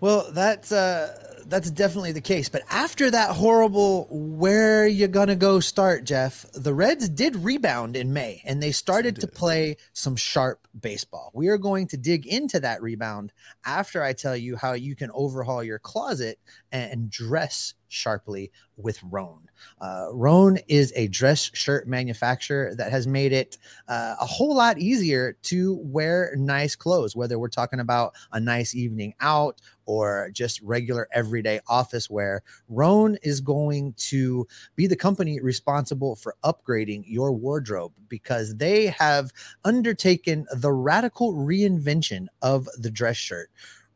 Well, 0.00 0.30
that's 0.32 0.70
uh, 0.70 1.42
that's 1.46 1.70
definitely 1.70 2.12
the 2.12 2.20
case. 2.20 2.48
But 2.48 2.62
after 2.70 3.10
that 3.10 3.34
horrible, 3.34 4.06
where 4.10 4.86
you 4.86 5.08
gonna 5.08 5.34
go 5.34 5.60
start, 5.60 6.04
Jeff? 6.04 6.46
The 6.52 6.74
Reds 6.74 7.08
did 7.08 7.34
rebound 7.34 7.96
in 7.96 8.12
May, 8.12 8.42
and 8.44 8.62
they 8.62 8.70
started 8.70 9.16
to 9.20 9.26
play 9.26 9.76
some 9.92 10.14
sharp 10.14 10.68
baseball. 10.78 11.32
We 11.34 11.48
are 11.48 11.58
going 11.58 11.88
to 11.88 11.96
dig 11.96 12.26
into 12.26 12.60
that 12.60 12.82
rebound 12.82 13.32
after 13.64 14.02
I 14.02 14.12
tell 14.12 14.36
you 14.36 14.56
how 14.56 14.74
you 14.74 14.94
can 14.94 15.10
overhaul 15.12 15.64
your 15.64 15.80
closet 15.80 16.38
and 16.70 17.10
dress 17.10 17.74
sharply 17.88 18.52
with 18.76 19.02
Rhone. 19.02 19.47
Uh, 19.80 20.08
Rhone 20.12 20.58
is 20.68 20.92
a 20.96 21.08
dress 21.08 21.50
shirt 21.54 21.86
manufacturer 21.86 22.74
that 22.76 22.90
has 22.90 23.06
made 23.06 23.32
it 23.32 23.58
uh, 23.88 24.16
a 24.20 24.26
whole 24.26 24.54
lot 24.54 24.78
easier 24.78 25.36
to 25.42 25.76
wear 25.82 26.32
nice 26.36 26.76
clothes, 26.76 27.14
whether 27.16 27.38
we're 27.38 27.48
talking 27.48 27.80
about 27.80 28.14
a 28.32 28.40
nice 28.40 28.74
evening 28.74 29.14
out 29.20 29.60
or 29.86 30.28
just 30.32 30.60
regular 30.60 31.08
everyday 31.12 31.60
office 31.66 32.10
wear. 32.10 32.42
Rhone 32.68 33.16
is 33.22 33.40
going 33.40 33.94
to 33.94 34.46
be 34.76 34.86
the 34.86 34.96
company 34.96 35.40
responsible 35.40 36.14
for 36.16 36.36
upgrading 36.44 37.04
your 37.06 37.32
wardrobe 37.32 37.92
because 38.08 38.56
they 38.56 38.86
have 38.86 39.32
undertaken 39.64 40.46
the 40.52 40.72
radical 40.72 41.34
reinvention 41.34 42.26
of 42.42 42.68
the 42.78 42.90
dress 42.90 43.16
shirt. 43.16 43.50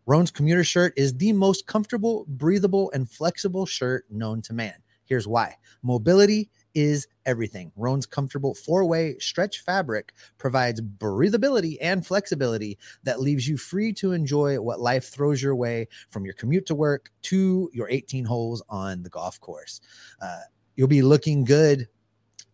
Rhone's 0.06 0.30
commuter 0.30 0.64
shirt 0.64 0.94
is 0.96 1.16
the 1.16 1.32
most 1.32 1.66
comfortable, 1.66 2.24
breathable, 2.28 2.90
and 2.92 3.08
flexible 3.08 3.66
shirt 3.66 4.04
known 4.10 4.42
to 4.42 4.52
man. 4.52 4.81
Here's 5.12 5.28
why 5.28 5.58
mobility 5.82 6.48
is 6.74 7.06
everything. 7.26 7.70
Rhone's 7.76 8.06
comfortable 8.06 8.54
four 8.54 8.86
way 8.86 9.18
stretch 9.18 9.58
fabric 9.58 10.14
provides 10.38 10.80
breathability 10.80 11.76
and 11.82 12.06
flexibility 12.06 12.78
that 13.02 13.20
leaves 13.20 13.46
you 13.46 13.58
free 13.58 13.92
to 13.92 14.12
enjoy 14.12 14.58
what 14.58 14.80
life 14.80 15.10
throws 15.10 15.42
your 15.42 15.54
way 15.54 15.86
from 16.08 16.24
your 16.24 16.32
commute 16.32 16.64
to 16.64 16.74
work 16.74 17.10
to 17.24 17.68
your 17.74 17.90
18 17.90 18.24
holes 18.24 18.62
on 18.70 19.02
the 19.02 19.10
golf 19.10 19.38
course. 19.38 19.82
Uh, 20.18 20.40
you'll 20.76 20.88
be 20.88 21.02
looking 21.02 21.44
good 21.44 21.88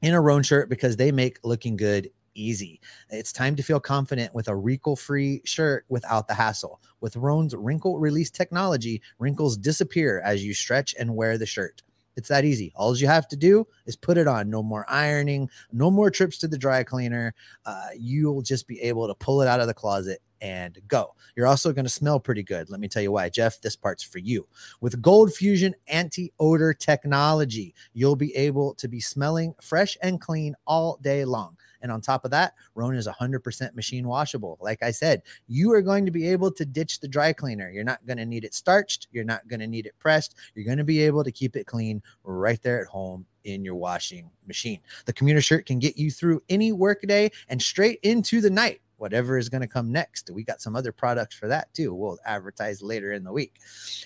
in 0.02 0.14
a 0.14 0.20
Rhone 0.20 0.42
shirt 0.42 0.68
because 0.68 0.96
they 0.96 1.12
make 1.12 1.38
looking 1.44 1.76
good 1.76 2.10
easy. 2.34 2.80
It's 3.08 3.32
time 3.32 3.54
to 3.54 3.62
feel 3.62 3.78
confident 3.78 4.34
with 4.34 4.48
a 4.48 4.56
wrinkle 4.56 4.96
free 4.96 5.42
shirt 5.44 5.84
without 5.88 6.26
the 6.26 6.34
hassle. 6.34 6.80
With 7.00 7.14
Rhone's 7.14 7.54
wrinkle 7.54 8.00
release 8.00 8.32
technology, 8.32 9.00
wrinkles 9.20 9.56
disappear 9.56 10.20
as 10.24 10.44
you 10.44 10.54
stretch 10.54 10.96
and 10.98 11.14
wear 11.14 11.38
the 11.38 11.46
shirt. 11.46 11.82
It's 12.18 12.28
that 12.28 12.44
easy. 12.44 12.72
All 12.74 12.96
you 12.96 13.06
have 13.06 13.28
to 13.28 13.36
do 13.36 13.64
is 13.86 13.94
put 13.94 14.18
it 14.18 14.26
on. 14.26 14.50
No 14.50 14.60
more 14.60 14.84
ironing, 14.88 15.48
no 15.72 15.88
more 15.88 16.10
trips 16.10 16.36
to 16.38 16.48
the 16.48 16.58
dry 16.58 16.82
cleaner. 16.82 17.32
Uh, 17.64 17.86
you'll 17.96 18.42
just 18.42 18.66
be 18.66 18.80
able 18.80 19.06
to 19.06 19.14
pull 19.14 19.40
it 19.40 19.46
out 19.46 19.60
of 19.60 19.68
the 19.68 19.74
closet 19.74 20.20
and 20.40 20.78
go. 20.88 21.14
You're 21.36 21.46
also 21.46 21.72
going 21.72 21.84
to 21.84 21.90
smell 21.90 22.18
pretty 22.18 22.42
good. 22.42 22.70
Let 22.70 22.80
me 22.80 22.88
tell 22.88 23.02
you 23.02 23.12
why. 23.12 23.28
Jeff, 23.28 23.60
this 23.60 23.76
part's 23.76 24.02
for 24.02 24.18
you. 24.18 24.48
With 24.80 25.00
Gold 25.00 25.32
Fusion 25.32 25.76
anti 25.86 26.32
odor 26.40 26.74
technology, 26.74 27.72
you'll 27.94 28.16
be 28.16 28.34
able 28.34 28.74
to 28.74 28.88
be 28.88 29.00
smelling 29.00 29.54
fresh 29.62 29.96
and 30.02 30.20
clean 30.20 30.56
all 30.66 30.98
day 31.00 31.24
long. 31.24 31.56
And 31.82 31.92
on 31.92 32.00
top 32.00 32.24
of 32.24 32.30
that, 32.32 32.54
Rhone 32.74 32.94
is 32.94 33.06
100% 33.06 33.74
machine 33.74 34.06
washable. 34.06 34.58
Like 34.60 34.82
I 34.82 34.90
said, 34.90 35.22
you 35.46 35.72
are 35.72 35.82
going 35.82 36.04
to 36.06 36.10
be 36.10 36.28
able 36.28 36.50
to 36.52 36.64
ditch 36.64 37.00
the 37.00 37.08
dry 37.08 37.32
cleaner. 37.32 37.70
You're 37.70 37.84
not 37.84 38.04
going 38.06 38.18
to 38.18 38.26
need 38.26 38.44
it 38.44 38.54
starched. 38.54 39.08
You're 39.12 39.24
not 39.24 39.46
going 39.48 39.60
to 39.60 39.66
need 39.66 39.86
it 39.86 39.98
pressed. 39.98 40.34
You're 40.54 40.64
going 40.64 40.78
to 40.78 40.84
be 40.84 41.00
able 41.02 41.24
to 41.24 41.32
keep 41.32 41.56
it 41.56 41.66
clean 41.66 42.02
right 42.24 42.62
there 42.62 42.80
at 42.80 42.88
home 42.88 43.26
in 43.44 43.64
your 43.64 43.76
washing 43.76 44.30
machine. 44.46 44.80
The 45.06 45.12
commuter 45.12 45.40
shirt 45.40 45.66
can 45.66 45.78
get 45.78 45.96
you 45.96 46.10
through 46.10 46.42
any 46.48 46.72
workday 46.72 47.30
and 47.48 47.60
straight 47.60 48.00
into 48.02 48.40
the 48.40 48.50
night 48.50 48.80
whatever 48.98 49.38
is 49.38 49.48
going 49.48 49.62
to 49.62 49.66
come 49.66 49.90
next. 49.90 50.30
We 50.30 50.44
got 50.44 50.60
some 50.60 50.76
other 50.76 50.92
products 50.92 51.34
for 51.34 51.48
that 51.48 51.72
too. 51.74 51.94
We'll 51.94 52.18
advertise 52.24 52.82
later 52.82 53.12
in 53.12 53.24
the 53.24 53.32
week. 53.32 53.56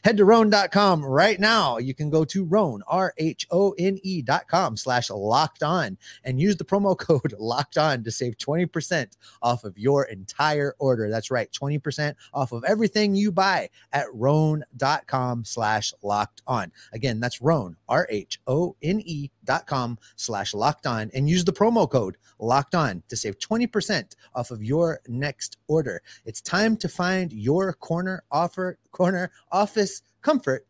Head 0.04 0.16
to 0.18 0.25
Rhone.com 0.25 1.04
right 1.04 1.38
now. 1.40 1.78
You 1.78 1.94
can 1.94 2.11
go 2.11 2.25
to 2.25 2.44
Rhone, 2.44 2.82
R 2.87 3.14
H 3.18 3.46
O 3.50 3.72
N 3.78 3.99
E.com 4.02 4.76
slash 4.76 5.11
locked 5.11 5.62
on 5.62 5.99
and 6.25 6.40
use 6.40 6.56
the 6.56 6.64
promo 6.64 6.96
code 6.99 7.34
locked 7.38 7.78
on 7.78 8.04
to 8.04 8.11
save 8.11 8.37
20% 8.38 9.16
off 9.42 9.64
of 9.64 9.76
your 9.76 10.04
entire 10.04 10.75
order. 10.78 11.11
That's 11.11 11.30
right, 11.30 11.50
20% 11.50 12.14
off 12.32 12.52
of 12.52 12.64
everything 12.64 13.14
you 13.14 13.32
buy 13.32 13.68
at 13.92 14.06
Rhone.com 14.12 15.44
slash 15.44 15.92
locked 16.02 16.42
on. 16.46 16.72
Again, 16.92 17.20
that's 17.20 17.42
Rhone, 17.42 17.76
R 17.88 18.06
H 18.11 18.40
O 18.46 18.76
N 18.82 19.00
E 19.04 19.30
dot 19.41 19.41
com 19.66 19.99
slash 20.16 20.54
locked 20.54 20.87
on 20.87 21.11
and 21.14 21.28
use 21.28 21.44
the 21.44 21.52
promo 21.52 21.88
code 21.88 22.16
locked 22.38 22.75
on 22.75 23.02
to 23.08 23.16
save 23.16 23.38
20% 23.38 24.14
off 24.34 24.50
of 24.50 24.62
your 24.62 25.00
next 25.08 25.58
order. 25.68 26.02
It's 26.25 26.40
time 26.40 26.76
to 26.78 26.88
find 26.88 27.32
your 27.32 27.72
corner 27.72 28.22
offer, 28.30 28.78
corner 28.90 29.30
office 29.50 30.02
comfort 30.22 30.66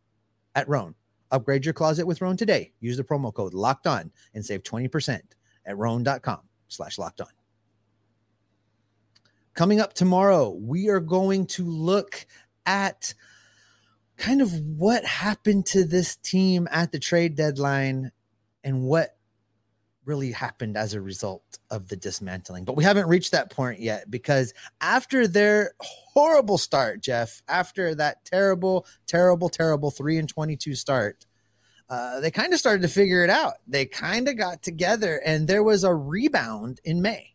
at 0.54 0.68
Rhone. 0.68 0.94
Upgrade 1.30 1.64
your 1.64 1.74
closet 1.74 2.06
with 2.06 2.20
Rhone 2.20 2.36
today. 2.36 2.72
Use 2.80 2.96
the 2.96 3.04
promo 3.04 3.32
code 3.32 3.54
locked 3.54 3.86
on 3.86 4.12
and 4.34 4.44
save 4.44 4.62
20% 4.62 5.20
at 5.64 5.76
Rhone.com 5.76 6.40
slash 6.68 6.98
locked 6.98 7.20
on. 7.20 7.28
Coming 9.54 9.80
up 9.80 9.92
tomorrow, 9.92 10.50
we 10.50 10.88
are 10.88 11.00
going 11.00 11.46
to 11.46 11.64
look 11.64 12.26
at 12.64 13.14
kind 14.16 14.40
of 14.40 14.52
what 14.60 15.04
happened 15.04 15.66
to 15.66 15.84
this 15.84 16.16
team 16.16 16.68
at 16.70 16.92
the 16.92 16.98
trade 16.98 17.34
deadline 17.34 18.12
and 18.64 18.82
what 18.82 19.16
really 20.04 20.32
happened 20.32 20.76
as 20.76 20.94
a 20.94 21.00
result 21.00 21.58
of 21.70 21.88
the 21.88 21.96
dismantling. 21.96 22.64
But 22.64 22.76
we 22.76 22.84
haven't 22.84 23.08
reached 23.08 23.32
that 23.32 23.50
point 23.50 23.80
yet 23.80 24.10
because 24.10 24.52
after 24.80 25.26
their 25.28 25.72
horrible 25.80 26.58
start, 26.58 27.00
Jeff, 27.00 27.42
after 27.48 27.94
that 27.94 28.24
terrible, 28.24 28.86
terrible, 29.06 29.48
terrible 29.48 29.90
3 29.90 30.18
and 30.18 30.28
22 30.28 30.74
start, 30.74 31.26
uh, 31.88 32.20
they 32.20 32.30
kind 32.30 32.52
of 32.52 32.58
started 32.58 32.82
to 32.82 32.88
figure 32.88 33.22
it 33.22 33.30
out. 33.30 33.54
They 33.66 33.86
kind 33.86 34.28
of 34.28 34.36
got 34.36 34.62
together 34.62 35.20
and 35.24 35.46
there 35.46 35.62
was 35.62 35.84
a 35.84 35.94
rebound 35.94 36.80
in 36.84 37.02
May. 37.02 37.28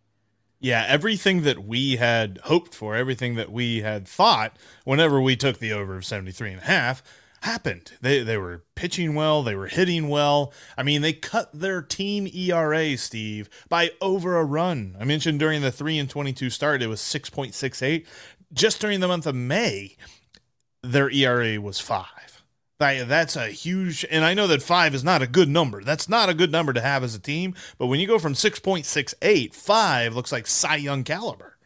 Yeah, 0.60 0.84
everything 0.88 1.44
that 1.44 1.64
we 1.64 1.98
had 1.98 2.40
hoped 2.46 2.74
for, 2.74 2.96
everything 2.96 3.36
that 3.36 3.52
we 3.52 3.82
had 3.82 4.08
thought 4.08 4.58
whenever 4.86 5.22
we 5.22 5.36
took 5.36 5.60
the 5.60 5.72
over 5.72 5.96
of 5.96 6.06
73 6.06 6.54
and 6.54 6.62
a 6.62 6.66
half 6.66 7.04
happened. 7.42 7.94
They 8.02 8.24
they 8.24 8.38
were 8.38 8.64
pitching 8.76 9.16
well, 9.16 9.44
they 9.44 9.56
were 9.56 9.68
hitting 9.68 10.10
well. 10.10 10.54
I 10.78 10.84
mean, 10.84 11.02
they 11.02 11.14
cut 11.14 11.52
their 11.54 11.82
team 11.82 12.28
ERA, 12.34 12.98
Steve, 12.98 13.50
by 13.70 13.92
over 14.02 14.38
a 14.38 14.44
run. 14.44 14.96
I 15.00 15.04
mentioned 15.04 15.40
during 15.40 15.62
the 15.62 15.72
3 15.72 15.98
and 16.00 16.10
22 16.10 16.50
start 16.50 16.82
it 16.82 16.88
was 16.88 17.02
6.68. 17.02 18.06
Just 18.54 18.80
during 18.80 19.00
the 19.00 19.08
month 19.08 19.28
of 19.28 19.36
May, 19.36 19.98
their 20.82 21.10
ERA 21.10 21.60
was 21.60 21.80
5. 21.80 22.06
That's 22.80 23.36
a 23.36 23.48
huge, 23.48 24.06
and 24.10 24.24
I 24.24 24.36
know 24.36 24.48
that 24.48 24.62
five 24.62 24.94
is 24.94 25.04
not 25.04 25.24
a 25.24 25.28
good 25.28 25.50
number. 25.50 25.84
That's 25.84 26.08
not 26.08 26.30
a 26.30 26.36
good 26.36 26.52
number 26.52 26.74
to 26.74 26.82
have 26.82 27.04
as 27.04 27.16
a 27.16 27.20
team. 27.20 27.56
But 27.80 27.88
when 27.88 28.00
you 28.00 28.06
go 28.06 28.20
from 28.20 28.34
6.68, 28.34 29.54
five 29.54 30.16
looks 30.16 30.32
like 30.32 30.46
Cy 30.46 30.76
Young 30.76 31.04
caliber. 31.04 31.57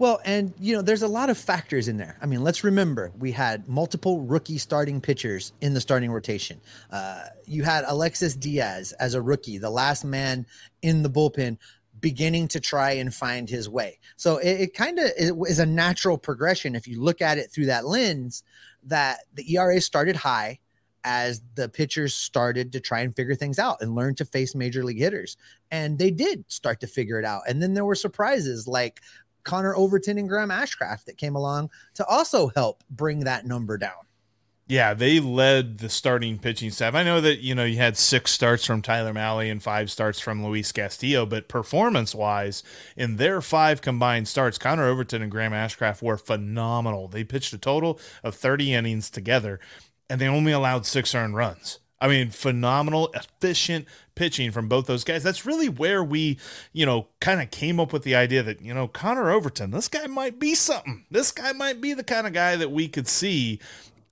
Well, 0.00 0.18
and 0.24 0.54
you 0.58 0.74
know, 0.74 0.80
there's 0.80 1.02
a 1.02 1.08
lot 1.08 1.28
of 1.28 1.36
factors 1.36 1.86
in 1.86 1.98
there. 1.98 2.16
I 2.22 2.26
mean, 2.26 2.42
let's 2.42 2.64
remember 2.64 3.12
we 3.18 3.32
had 3.32 3.68
multiple 3.68 4.22
rookie 4.22 4.56
starting 4.56 4.98
pitchers 4.98 5.52
in 5.60 5.74
the 5.74 5.80
starting 5.80 6.10
rotation. 6.10 6.58
Uh, 6.90 7.24
you 7.44 7.64
had 7.64 7.84
Alexis 7.86 8.34
Diaz 8.34 8.92
as 8.92 9.12
a 9.12 9.20
rookie, 9.20 9.58
the 9.58 9.68
last 9.68 10.06
man 10.06 10.46
in 10.80 11.02
the 11.02 11.10
bullpen, 11.10 11.58
beginning 12.00 12.48
to 12.48 12.60
try 12.60 12.92
and 12.92 13.14
find 13.14 13.50
his 13.50 13.68
way. 13.68 13.98
So 14.16 14.38
it, 14.38 14.62
it 14.62 14.74
kind 14.74 14.98
of 14.98 15.10
is 15.18 15.58
a 15.58 15.66
natural 15.66 16.16
progression 16.16 16.74
if 16.74 16.88
you 16.88 16.98
look 17.02 17.20
at 17.20 17.36
it 17.36 17.52
through 17.52 17.66
that 17.66 17.84
lens. 17.84 18.42
That 18.84 19.18
the 19.34 19.54
ERA 19.54 19.82
started 19.82 20.16
high 20.16 20.60
as 21.04 21.42
the 21.56 21.68
pitchers 21.68 22.14
started 22.14 22.72
to 22.72 22.80
try 22.80 23.00
and 23.00 23.14
figure 23.14 23.34
things 23.34 23.58
out 23.58 23.82
and 23.82 23.94
learn 23.94 24.14
to 24.14 24.24
face 24.24 24.54
major 24.54 24.82
league 24.82 24.98
hitters. 24.98 25.36
And 25.70 25.98
they 25.98 26.10
did 26.10 26.50
start 26.50 26.80
to 26.80 26.86
figure 26.86 27.18
it 27.18 27.26
out. 27.26 27.42
And 27.46 27.62
then 27.62 27.74
there 27.74 27.84
were 27.84 27.94
surprises 27.94 28.66
like 28.66 29.02
Connor 29.44 29.74
Overton 29.74 30.18
and 30.18 30.28
Graham 30.28 30.50
Ashcraft 30.50 31.04
that 31.04 31.18
came 31.18 31.36
along 31.36 31.70
to 31.94 32.04
also 32.06 32.48
help 32.48 32.82
bring 32.90 33.20
that 33.20 33.46
number 33.46 33.76
down. 33.78 33.92
Yeah, 34.70 34.94
they 34.94 35.18
led 35.18 35.78
the 35.78 35.88
starting 35.88 36.38
pitching 36.38 36.70
staff. 36.70 36.94
I 36.94 37.02
know 37.02 37.20
that 37.20 37.40
you 37.40 37.56
know 37.56 37.64
you 37.64 37.78
had 37.78 37.96
six 37.96 38.30
starts 38.30 38.64
from 38.64 38.82
Tyler 38.82 39.12
Mahle 39.12 39.50
and 39.50 39.60
five 39.60 39.90
starts 39.90 40.20
from 40.20 40.44
Luis 40.44 40.70
Castillo, 40.70 41.26
but 41.26 41.48
performance 41.48 42.14
wise, 42.14 42.62
in 42.96 43.16
their 43.16 43.40
five 43.40 43.82
combined 43.82 44.28
starts, 44.28 44.58
Connor 44.58 44.86
Overton 44.86 45.22
and 45.22 45.30
Graham 45.30 45.50
Ashcraft 45.50 46.02
were 46.02 46.16
phenomenal. 46.16 47.08
They 47.08 47.24
pitched 47.24 47.52
a 47.52 47.58
total 47.58 47.98
of 48.22 48.36
30 48.36 48.72
innings 48.72 49.10
together, 49.10 49.58
and 50.08 50.20
they 50.20 50.28
only 50.28 50.52
allowed 50.52 50.86
six 50.86 51.16
earned 51.16 51.34
runs. 51.34 51.80
I 52.00 52.08
mean, 52.08 52.30
phenomenal, 52.30 53.10
efficient 53.14 53.86
pitching 54.14 54.52
from 54.52 54.68
both 54.68 54.86
those 54.86 55.04
guys. 55.04 55.22
That's 55.22 55.44
really 55.44 55.68
where 55.68 56.02
we, 56.02 56.38
you 56.72 56.86
know, 56.86 57.08
kind 57.20 57.42
of 57.42 57.50
came 57.50 57.78
up 57.78 57.92
with 57.92 58.04
the 58.04 58.14
idea 58.14 58.42
that, 58.42 58.62
you 58.62 58.72
know, 58.72 58.88
Connor 58.88 59.30
Overton, 59.30 59.70
this 59.70 59.88
guy 59.88 60.06
might 60.06 60.38
be 60.38 60.54
something. 60.54 61.04
This 61.10 61.30
guy 61.30 61.52
might 61.52 61.80
be 61.80 61.92
the 61.92 62.04
kind 62.04 62.26
of 62.26 62.32
guy 62.32 62.56
that 62.56 62.70
we 62.70 62.88
could 62.88 63.06
see 63.06 63.60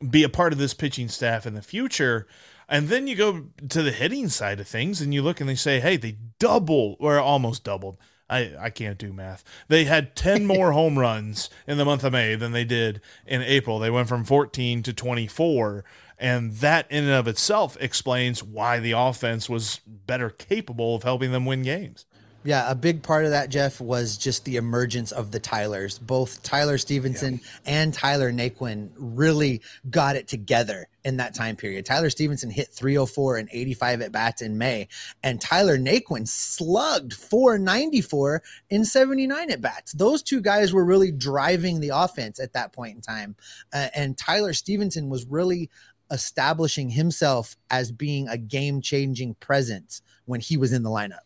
be 0.07 0.23
a 0.23 0.28
part 0.28 0.52
of 0.52 0.59
this 0.59 0.75
pitching 0.75 1.09
staff 1.09 1.47
in 1.47 1.54
the 1.54 1.62
future. 1.62 2.26
And 2.68 2.88
then 2.88 3.07
you 3.07 3.16
go 3.16 3.47
to 3.68 3.83
the 3.83 3.90
hitting 3.92 4.28
side 4.28 4.61
of 4.61 4.68
things 4.68 5.00
and 5.00 5.14
you 5.14 5.23
look 5.23 5.40
and 5.40 5.49
they 5.49 5.54
say, 5.54 5.80
hey, 5.80 5.97
they 5.97 6.16
double 6.38 6.97
or 7.00 7.18
almost 7.18 7.64
doubled. 7.64 7.97
I, 8.30 8.52
I 8.59 8.71
can't 8.71 8.99
do 8.99 9.12
math. 9.12 9.42
They 9.68 9.85
had 9.85 10.14
10 10.14 10.45
more 10.47 10.73
home 10.73 10.99
runs 10.99 11.49
in 11.66 11.78
the 11.78 11.85
month 11.85 12.04
of 12.04 12.12
May 12.12 12.35
than 12.35 12.52
they 12.52 12.64
did 12.64 13.00
in 13.26 13.42
April. 13.42 13.78
They 13.78 13.90
went 13.90 14.09
from 14.09 14.25
14 14.25 14.83
to 14.83 14.92
24. 14.92 15.85
And 16.18 16.52
that 16.56 16.90
in 16.90 17.04
and 17.04 17.12
of 17.12 17.28
itself 17.28 17.76
explains 17.80 18.42
why 18.42 18.80
the 18.80 18.92
offense 18.92 19.48
was 19.48 19.80
better 19.87 20.30
capable 20.30 20.96
of 20.96 21.04
helping 21.04 21.32
them 21.32 21.46
win 21.46 21.62
games. 21.62 22.06
Yeah, 22.44 22.70
a 22.70 22.75
big 22.75 23.02
part 23.02 23.25
of 23.25 23.32
that, 23.32 23.50
Jeff, 23.50 23.80
was 23.80 24.16
just 24.16 24.44
the 24.44 24.56
emergence 24.56 25.10
of 25.10 25.32
the 25.32 25.40
Tylers. 25.40 25.98
Both 25.98 26.42
Tyler 26.42 26.78
Stephenson 26.78 27.34
yeah. 27.34 27.60
and 27.66 27.92
Tyler 27.92 28.32
Naquin 28.32 28.90
really 28.96 29.60
got 29.90 30.14
it 30.14 30.28
together 30.28 30.88
in 31.04 31.16
that 31.16 31.34
time 31.34 31.56
period. 31.56 31.84
Tyler 31.84 32.10
Stephenson 32.10 32.48
hit 32.48 32.68
304 32.68 33.38
and 33.38 33.48
85 33.50 34.02
at 34.02 34.12
bats 34.12 34.40
in 34.40 34.56
May, 34.56 34.88
and 35.22 35.40
Tyler 35.40 35.76
Naquin 35.76 36.28
slugged 36.28 37.12
494 37.12 38.42
in 38.70 38.84
79 38.84 39.50
at 39.50 39.60
bats. 39.60 39.92
Those 39.92 40.22
two 40.22 40.40
guys 40.40 40.72
were 40.72 40.84
really 40.84 41.10
driving 41.10 41.80
the 41.80 41.90
offense 41.90 42.38
at 42.38 42.52
that 42.52 42.72
point 42.72 42.94
in 42.94 43.00
time. 43.02 43.37
Uh, 43.72 43.88
and 43.94 44.16
Tyler 44.16 44.52
Stephenson 44.52 45.08
was 45.08 45.26
really 45.26 45.70
establishing 46.11 46.91
himself 46.91 47.57
as 47.71 47.93
being 47.93 48.29
a 48.29 48.38
game 48.38 48.81
changing 48.81 49.35
presence 49.35 50.03
when 50.25 50.41
he 50.41 50.57
was 50.57 50.73
in 50.73 50.83
the 50.83 50.91
lineup. 50.91 51.21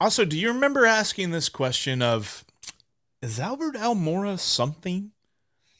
Also, 0.00 0.24
do 0.24 0.38
you 0.38 0.48
remember 0.48 0.84
asking 0.84 1.30
this 1.30 1.48
question 1.48 2.02
of 2.02 2.44
is 3.22 3.40
Albert 3.40 3.74
Almora 3.76 4.38
something? 4.38 5.12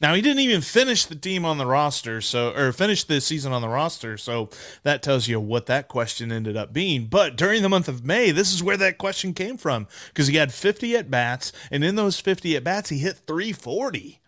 Now 0.01 0.15
he 0.15 0.23
didn't 0.23 0.41
even 0.41 0.61
finish 0.61 1.05
the 1.05 1.15
team 1.15 1.45
on 1.45 1.59
the 1.59 1.67
roster, 1.67 2.21
so 2.21 2.53
or 2.55 2.73
finish 2.73 3.05
the 3.05 3.21
season 3.21 3.53
on 3.53 3.63
the 3.63 3.69
roster, 3.69 4.19
so 4.19 4.51
that 4.83 5.03
tells 5.03 5.29
you 5.29 5.41
what 5.41 5.67
that 5.67 5.89
question 5.89 6.33
ended 6.33 6.57
up 6.57 6.73
being. 6.73 7.07
But 7.07 7.37
during 7.37 7.63
the 7.63 7.69
month 7.69 7.89
of 7.89 8.05
May, 8.05 8.31
this 8.31 8.53
is 8.53 8.63
where 8.63 8.77
that 8.77 8.99
question 8.99 9.35
came 9.35 9.57
from 9.57 9.87
because 10.09 10.27
he 10.27 10.37
had 10.37 10.53
50 10.53 10.97
at 10.97 11.11
bats, 11.11 11.53
and 11.71 11.85
in 11.85 11.97
those 11.97 12.21
50 12.21 12.57
at 12.57 12.65
bats, 12.65 12.91
he 12.91 12.99
hit 12.99 13.17
340, 13.27 14.21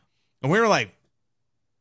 and 0.42 0.52
we 0.52 0.60
were 0.60 0.68
like, 0.68 0.94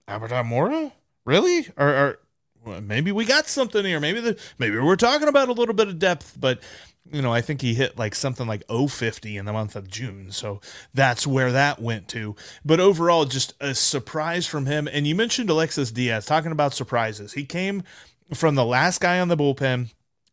Albert 0.08 0.32
Almora, 0.32 0.92
really? 1.25 1.68
Or, 1.77 1.88
or 1.88 2.20
maybe 2.65 3.12
we 3.12 3.25
got 3.25 3.48
something 3.48 3.86
here. 3.86 4.00
Maybe 4.00 4.19
the 4.19 4.39
maybe 4.57 4.77
we're 4.77 4.95
talking 4.95 5.27
about 5.27 5.50
a 5.50 5.53
little 5.53 5.75
bit 5.75 5.88
of 5.88 6.00
depth, 6.00 6.38
but 6.39 6.60
you 7.12 7.22
know, 7.22 7.31
I 7.31 7.41
think 7.41 7.62
he 7.62 7.75
hit 7.75 7.98
like 7.98 8.15
something 8.15 8.48
like 8.48 8.63
050 8.67 9.38
in 9.38 9.45
the 9.45 9.53
month 9.53 9.75
of 9.75 9.88
June. 9.88 10.31
So 10.31 10.60
that's 10.93 11.27
where 11.27 11.51
that 11.51 11.81
went 11.81 12.07
to. 12.10 12.36
But 12.63 12.79
overall, 12.79 13.25
just 13.25 13.53
a 13.62 13.75
surprise 13.75 14.48
from 14.48 14.65
him. 14.65 14.88
And 14.91 15.05
you 15.05 15.13
mentioned 15.13 15.50
Alexis 15.50 15.91
Diaz 15.91 16.25
talking 16.25 16.51
about 16.51 16.74
surprises. 16.74 17.34
He 17.34 17.45
came 17.45 17.84
from 18.34 18.55
the 18.55 18.65
last 18.65 19.01
guy 19.01 19.19
on 19.19 19.27
the 19.27 19.38
bullpen 19.38 19.91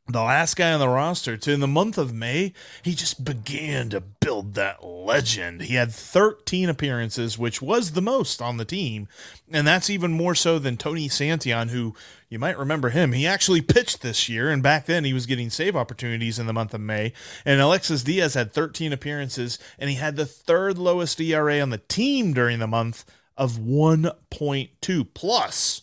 the 0.08 0.22
last 0.22 0.56
guy 0.56 0.72
on 0.72 0.80
the 0.80 0.88
roster 0.88 1.36
to 1.36 1.52
in 1.52 1.60
the 1.60 1.68
month 1.68 1.96
of 1.96 2.12
May, 2.12 2.52
he 2.82 2.94
just 2.94 3.24
began 3.24 3.88
to 3.90 4.00
build 4.00 4.54
that 4.54 4.84
legend. 4.84 5.62
He 5.62 5.76
had 5.76 5.92
13 5.92 6.68
appearances, 6.68 7.38
which 7.38 7.62
was 7.62 7.92
the 7.92 8.02
most 8.02 8.42
on 8.42 8.56
the 8.56 8.64
team. 8.64 9.06
And 9.50 9.66
that's 9.66 9.88
even 9.88 10.10
more 10.10 10.34
so 10.34 10.58
than 10.58 10.76
Tony 10.76 11.08
Santillan, 11.08 11.70
who 11.70 11.94
you 12.28 12.40
might 12.40 12.58
remember 12.58 12.88
him. 12.88 13.12
He 13.12 13.26
actually 13.28 13.60
pitched 13.60 14.02
this 14.02 14.28
year, 14.28 14.50
and 14.50 14.62
back 14.62 14.86
then 14.86 15.04
he 15.04 15.12
was 15.12 15.26
getting 15.26 15.50
save 15.50 15.76
opportunities 15.76 16.38
in 16.38 16.46
the 16.46 16.52
month 16.52 16.74
of 16.74 16.80
May. 16.80 17.12
And 17.44 17.60
Alexis 17.60 18.02
Diaz 18.02 18.34
had 18.34 18.52
13 18.52 18.92
appearances, 18.92 19.58
and 19.78 19.88
he 19.88 19.96
had 19.96 20.16
the 20.16 20.26
third 20.26 20.78
lowest 20.78 21.20
ERA 21.20 21.60
on 21.60 21.70
the 21.70 21.78
team 21.78 22.32
during 22.32 22.58
the 22.58 22.66
month 22.66 23.04
of 23.36 23.52
1.2 23.52 25.08
plus 25.14 25.82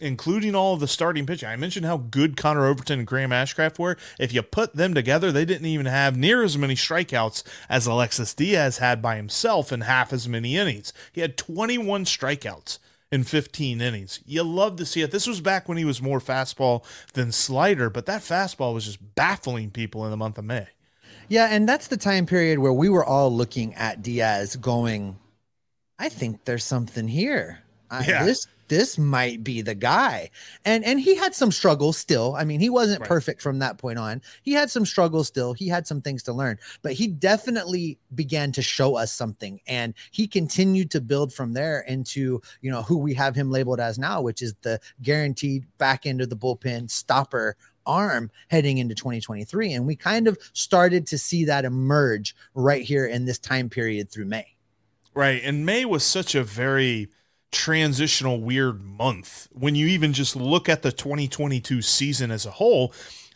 including 0.00 0.54
all 0.54 0.74
of 0.74 0.80
the 0.80 0.88
starting 0.88 1.26
pitching. 1.26 1.48
I 1.48 1.56
mentioned 1.56 1.86
how 1.86 1.96
good 1.96 2.36
Connor 2.36 2.66
Overton 2.66 3.00
and 3.00 3.06
Graham 3.06 3.30
Ashcraft 3.30 3.78
were. 3.78 3.96
If 4.18 4.32
you 4.32 4.42
put 4.42 4.74
them 4.74 4.94
together, 4.94 5.32
they 5.32 5.44
didn't 5.44 5.66
even 5.66 5.86
have 5.86 6.16
near 6.16 6.42
as 6.42 6.56
many 6.58 6.74
strikeouts 6.74 7.42
as 7.68 7.86
Alexis 7.86 8.34
Diaz 8.34 8.78
had 8.78 9.02
by 9.02 9.16
himself 9.16 9.72
in 9.72 9.82
half 9.82 10.12
as 10.12 10.28
many 10.28 10.56
innings. 10.56 10.92
He 11.12 11.20
had 11.20 11.36
21 11.36 12.04
strikeouts 12.04 12.78
in 13.10 13.24
15 13.24 13.80
innings. 13.80 14.20
You 14.26 14.42
love 14.42 14.76
to 14.76 14.86
see 14.86 15.02
it. 15.02 15.10
This 15.10 15.26
was 15.26 15.40
back 15.40 15.68
when 15.68 15.78
he 15.78 15.84
was 15.84 16.02
more 16.02 16.20
fastball 16.20 16.84
than 17.14 17.32
slider, 17.32 17.90
but 17.90 18.06
that 18.06 18.22
fastball 18.22 18.74
was 18.74 18.84
just 18.84 19.14
baffling 19.14 19.70
people 19.70 20.04
in 20.04 20.10
the 20.10 20.16
month 20.16 20.38
of 20.38 20.44
May. 20.44 20.68
Yeah, 21.28 21.48
and 21.50 21.68
that's 21.68 21.88
the 21.88 21.96
time 21.96 22.26
period 22.26 22.58
where 22.58 22.72
we 22.72 22.88
were 22.88 23.04
all 23.04 23.34
looking 23.34 23.74
at 23.74 24.02
Diaz 24.02 24.56
going, 24.56 25.18
I 25.98 26.08
think 26.08 26.44
there's 26.44 26.64
something 26.64 27.08
here. 27.08 27.60
Yeah. 27.90 28.24
this 28.24 28.46
this 28.68 28.98
might 28.98 29.42
be 29.42 29.62
the 29.62 29.74
guy. 29.74 30.30
And 30.64 30.84
and 30.84 31.00
he 31.00 31.16
had 31.16 31.34
some 31.34 31.50
struggles 31.50 31.96
still. 31.96 32.34
I 32.36 32.44
mean, 32.44 32.60
he 32.60 32.70
wasn't 32.70 33.00
right. 33.00 33.08
perfect 33.08 33.42
from 33.42 33.58
that 33.58 33.78
point 33.78 33.98
on. 33.98 34.22
He 34.42 34.52
had 34.52 34.70
some 34.70 34.86
struggles 34.86 35.26
still. 35.26 35.54
He 35.54 35.68
had 35.68 35.86
some 35.86 36.00
things 36.00 36.22
to 36.24 36.32
learn, 36.32 36.58
but 36.82 36.92
he 36.92 37.08
definitely 37.08 37.98
began 38.14 38.52
to 38.52 38.62
show 38.62 38.96
us 38.96 39.12
something 39.12 39.60
and 39.66 39.94
he 40.10 40.26
continued 40.26 40.90
to 40.92 41.00
build 41.00 41.32
from 41.32 41.52
there 41.52 41.80
into, 41.80 42.40
you 42.60 42.70
know, 42.70 42.82
who 42.82 42.98
we 42.98 43.14
have 43.14 43.34
him 43.34 43.50
labeled 43.50 43.80
as 43.80 43.98
now, 43.98 44.20
which 44.20 44.42
is 44.42 44.54
the 44.62 44.78
guaranteed 45.02 45.66
back 45.78 46.06
end 46.06 46.20
of 46.20 46.28
the 46.28 46.36
bullpen 46.36 46.90
stopper 46.90 47.56
arm 47.86 48.30
heading 48.48 48.76
into 48.76 48.94
2023 48.94 49.72
and 49.72 49.86
we 49.86 49.96
kind 49.96 50.28
of 50.28 50.36
started 50.52 51.06
to 51.06 51.16
see 51.16 51.46
that 51.46 51.64
emerge 51.64 52.36
right 52.52 52.82
here 52.82 53.06
in 53.06 53.24
this 53.24 53.38
time 53.38 53.70
period 53.70 54.10
through 54.10 54.26
May. 54.26 54.46
Right. 55.14 55.40
And 55.42 55.64
May 55.64 55.86
was 55.86 56.04
such 56.04 56.34
a 56.34 56.44
very 56.44 57.08
transitional 57.50 58.40
weird 58.40 58.82
month. 58.82 59.48
When 59.52 59.74
you 59.74 59.86
even 59.88 60.12
just 60.12 60.36
look 60.36 60.68
at 60.68 60.82
the 60.82 60.92
2022 60.92 61.82
season 61.82 62.30
as 62.30 62.46
a 62.46 62.52
whole 62.52 62.92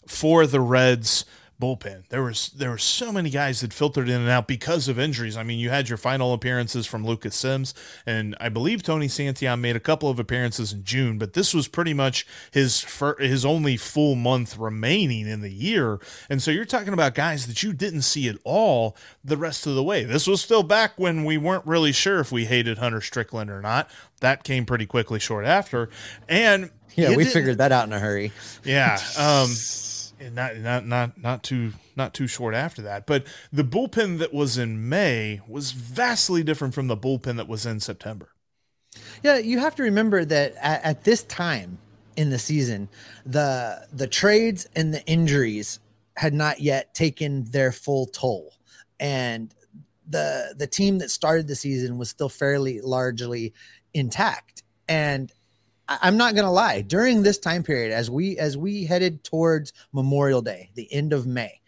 for 0.06 0.46
the 0.46 0.60
Reds 0.60 1.24
bullpen. 1.62 2.02
There 2.08 2.24
was 2.24 2.48
there 2.48 2.70
were 2.70 2.78
so 2.78 3.12
many 3.12 3.30
guys 3.30 3.60
that 3.60 3.72
filtered 3.72 4.08
in 4.08 4.20
and 4.20 4.28
out 4.28 4.48
because 4.48 4.88
of 4.88 4.98
injuries. 4.98 5.36
I 5.36 5.44
mean, 5.44 5.60
you 5.60 5.70
had 5.70 5.88
your 5.88 5.96
final 5.96 6.32
appearances 6.32 6.86
from 6.86 7.06
Lucas 7.06 7.36
Sims, 7.36 7.72
and 8.04 8.36
I 8.40 8.48
believe 8.48 8.82
Tony 8.82 9.06
Santillan 9.06 9.60
made 9.60 9.76
a 9.76 9.80
couple 9.80 10.10
of 10.10 10.18
appearances 10.18 10.72
in 10.72 10.82
June, 10.82 11.18
but 11.18 11.34
this 11.34 11.54
was 11.54 11.68
pretty 11.68 11.94
much 11.94 12.26
his 12.50 12.80
fir- 12.80 13.18
his 13.20 13.44
only 13.44 13.76
full 13.76 14.16
month 14.16 14.58
remaining 14.58 15.28
in 15.28 15.40
the 15.40 15.52
year. 15.52 16.00
And 16.28 16.42
so 16.42 16.50
you're 16.50 16.64
talking 16.64 16.92
about 16.92 17.14
guys 17.14 17.46
that 17.46 17.62
you 17.62 17.72
didn't 17.72 18.02
see 18.02 18.28
at 18.28 18.38
all 18.42 18.96
the 19.22 19.36
rest 19.36 19.64
of 19.64 19.76
the 19.76 19.84
way. 19.84 20.02
This 20.02 20.26
was 20.26 20.40
still 20.40 20.64
back 20.64 20.94
when 20.96 21.24
we 21.24 21.38
weren't 21.38 21.64
really 21.64 21.92
sure 21.92 22.18
if 22.18 22.32
we 22.32 22.46
hated 22.46 22.78
Hunter 22.78 23.00
Strickland 23.00 23.50
or 23.50 23.60
not. 23.60 23.88
That 24.18 24.42
came 24.42 24.66
pretty 24.66 24.86
quickly 24.86 25.20
short 25.20 25.44
after, 25.44 25.90
and 26.28 26.70
yeah, 26.96 27.14
we 27.16 27.24
figured 27.24 27.58
that 27.58 27.70
out 27.70 27.86
in 27.86 27.92
a 27.92 28.00
hurry. 28.00 28.32
Yeah. 28.64 28.98
Um, 29.16 29.48
not 30.30 30.56
not 30.56 30.86
not 30.86 31.20
not 31.20 31.42
too 31.42 31.72
not 31.96 32.14
too 32.14 32.26
short 32.26 32.54
after 32.54 32.82
that. 32.82 33.06
But 33.06 33.26
the 33.52 33.64
bullpen 33.64 34.18
that 34.18 34.32
was 34.32 34.58
in 34.58 34.88
May 34.88 35.40
was 35.48 35.72
vastly 35.72 36.42
different 36.42 36.74
from 36.74 36.88
the 36.88 36.96
bullpen 36.96 37.36
that 37.36 37.48
was 37.48 37.66
in 37.66 37.80
September. 37.80 38.28
Yeah, 39.22 39.38
you 39.38 39.58
have 39.58 39.74
to 39.76 39.82
remember 39.82 40.24
that 40.24 40.54
at, 40.60 40.84
at 40.84 41.04
this 41.04 41.22
time 41.24 41.78
in 42.16 42.30
the 42.30 42.38
season, 42.38 42.88
the 43.24 43.86
the 43.92 44.06
trades 44.06 44.66
and 44.76 44.92
the 44.92 45.04
injuries 45.06 45.80
had 46.16 46.34
not 46.34 46.60
yet 46.60 46.94
taken 46.94 47.44
their 47.44 47.72
full 47.72 48.06
toll, 48.06 48.54
and 49.00 49.54
the 50.08 50.54
the 50.56 50.66
team 50.66 50.98
that 50.98 51.10
started 51.10 51.48
the 51.48 51.56
season 51.56 51.98
was 51.98 52.10
still 52.10 52.28
fairly 52.28 52.80
largely 52.80 53.52
intact. 53.94 54.62
And 54.88 55.32
I'm 55.88 56.16
not 56.16 56.34
gonna 56.34 56.52
lie. 56.52 56.82
During 56.82 57.22
this 57.22 57.38
time 57.38 57.62
period, 57.62 57.92
as 57.92 58.10
we 58.10 58.38
as 58.38 58.56
we 58.56 58.84
headed 58.84 59.24
towards 59.24 59.72
Memorial 59.92 60.42
Day, 60.42 60.70
the 60.74 60.92
end 60.92 61.12
of 61.12 61.26
May, 61.26 61.60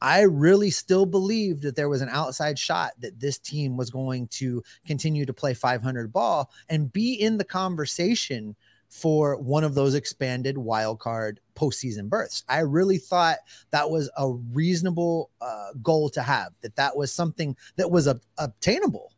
I 0.00 0.22
really 0.22 0.70
still 0.70 1.06
believed 1.06 1.62
that 1.62 1.76
there 1.76 1.88
was 1.88 2.00
an 2.00 2.08
outside 2.08 2.58
shot 2.58 2.92
that 3.00 3.20
this 3.20 3.38
team 3.38 3.76
was 3.76 3.90
going 3.90 4.28
to 4.28 4.62
continue 4.86 5.26
to 5.26 5.32
play 5.32 5.54
500 5.54 6.12
ball 6.12 6.50
and 6.68 6.92
be 6.92 7.14
in 7.14 7.36
the 7.36 7.44
conversation 7.44 8.56
for 8.88 9.36
one 9.36 9.64
of 9.64 9.74
those 9.74 9.94
expanded 9.94 10.56
wild 10.56 10.98
card 10.98 11.40
postseason 11.54 12.08
berths. 12.08 12.44
I 12.48 12.60
really 12.60 12.98
thought 12.98 13.38
that 13.70 13.90
was 13.90 14.10
a 14.16 14.30
reasonable 14.30 15.30
uh, 15.40 15.70
goal 15.82 16.08
to 16.10 16.22
have. 16.22 16.52
That 16.62 16.76
that 16.76 16.96
was 16.96 17.12
something 17.12 17.56
that 17.76 17.90
was 17.90 18.08
obtainable, 18.38 19.12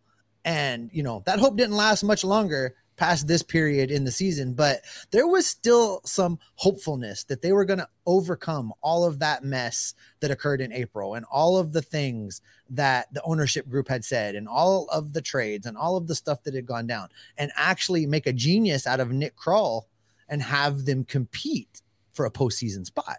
and 0.45 0.91
you 0.93 1.03
know 1.03 1.23
that 1.27 1.39
hope 1.39 1.57
didn't 1.57 1.77
last 1.77 2.03
much 2.03 2.25
longer 2.25 2.75
past 3.01 3.27
this 3.27 3.43
period 3.43 3.91
in 3.91 4.05
the 4.05 4.11
season, 4.11 4.53
but 4.53 4.83
there 5.11 5.27
was 5.27 5.47
still 5.47 6.03
some 6.05 6.39
hopefulness 6.57 7.25
that 7.25 7.41
they 7.41 7.51
were 7.51 7.65
going 7.65 7.79
to 7.79 7.89
overcome 8.05 8.75
all 8.83 9.07
of 9.07 9.21
that 9.21 9.43
mess 9.43 9.95
that 10.21 10.31
occurred 10.31 10.61
in 10.61 10.71
April 10.71 11.15
and 11.15 11.25
all 11.33 11.57
of 11.57 11.73
the 11.73 11.81
things 11.81 12.43
that 12.69 13.13
the 13.15 13.23
ownership 13.23 13.67
group 13.71 13.89
had 13.89 14.05
said 14.05 14.35
and 14.35 14.47
all 14.47 14.87
of 14.93 15.15
the 15.15 15.23
trades 15.23 15.65
and 15.65 15.79
all 15.79 15.97
of 15.97 16.09
the 16.09 16.15
stuff 16.15 16.43
that 16.43 16.55
had 16.55 16.67
gone 16.67 16.87
down 16.87 17.09
and 17.39 17.51
actually 17.57 18.05
make 18.05 18.27
a 18.27 18.35
genius 18.35 18.87
out 18.87 19.01
of 19.01 19.11
Nick 19.11 19.35
Krall 19.35 19.85
and 20.29 20.43
have 20.43 20.85
them 20.85 21.03
compete 21.03 21.81
for 22.13 22.27
a 22.27 22.31
postseason 22.31 22.85
spot 22.85 23.17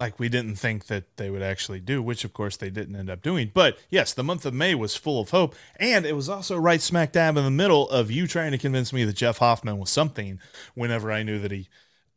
like 0.00 0.18
we 0.18 0.30
didn't 0.30 0.56
think 0.56 0.86
that 0.86 1.16
they 1.18 1.28
would 1.28 1.42
actually 1.42 1.78
do, 1.78 2.02
which 2.02 2.24
of 2.24 2.32
course 2.32 2.56
they 2.56 2.70
didn't 2.70 2.96
end 2.96 3.10
up 3.10 3.22
doing. 3.22 3.50
But 3.52 3.78
yes, 3.90 4.14
the 4.14 4.24
month 4.24 4.46
of 4.46 4.54
May 4.54 4.74
was 4.74 4.96
full 4.96 5.20
of 5.20 5.30
hope, 5.30 5.54
and 5.78 6.06
it 6.06 6.16
was 6.16 6.28
also 6.28 6.56
right 6.56 6.80
smack 6.80 7.12
dab 7.12 7.36
in 7.36 7.44
the 7.44 7.50
middle 7.50 7.88
of 7.90 8.10
you 8.10 8.26
trying 8.26 8.52
to 8.52 8.58
convince 8.58 8.92
me 8.92 9.04
that 9.04 9.16
Jeff 9.16 9.38
Hoffman 9.38 9.78
was 9.78 9.90
something. 9.90 10.40
Whenever 10.74 11.12
I 11.12 11.22
knew 11.22 11.38
that 11.38 11.52
he 11.52 11.68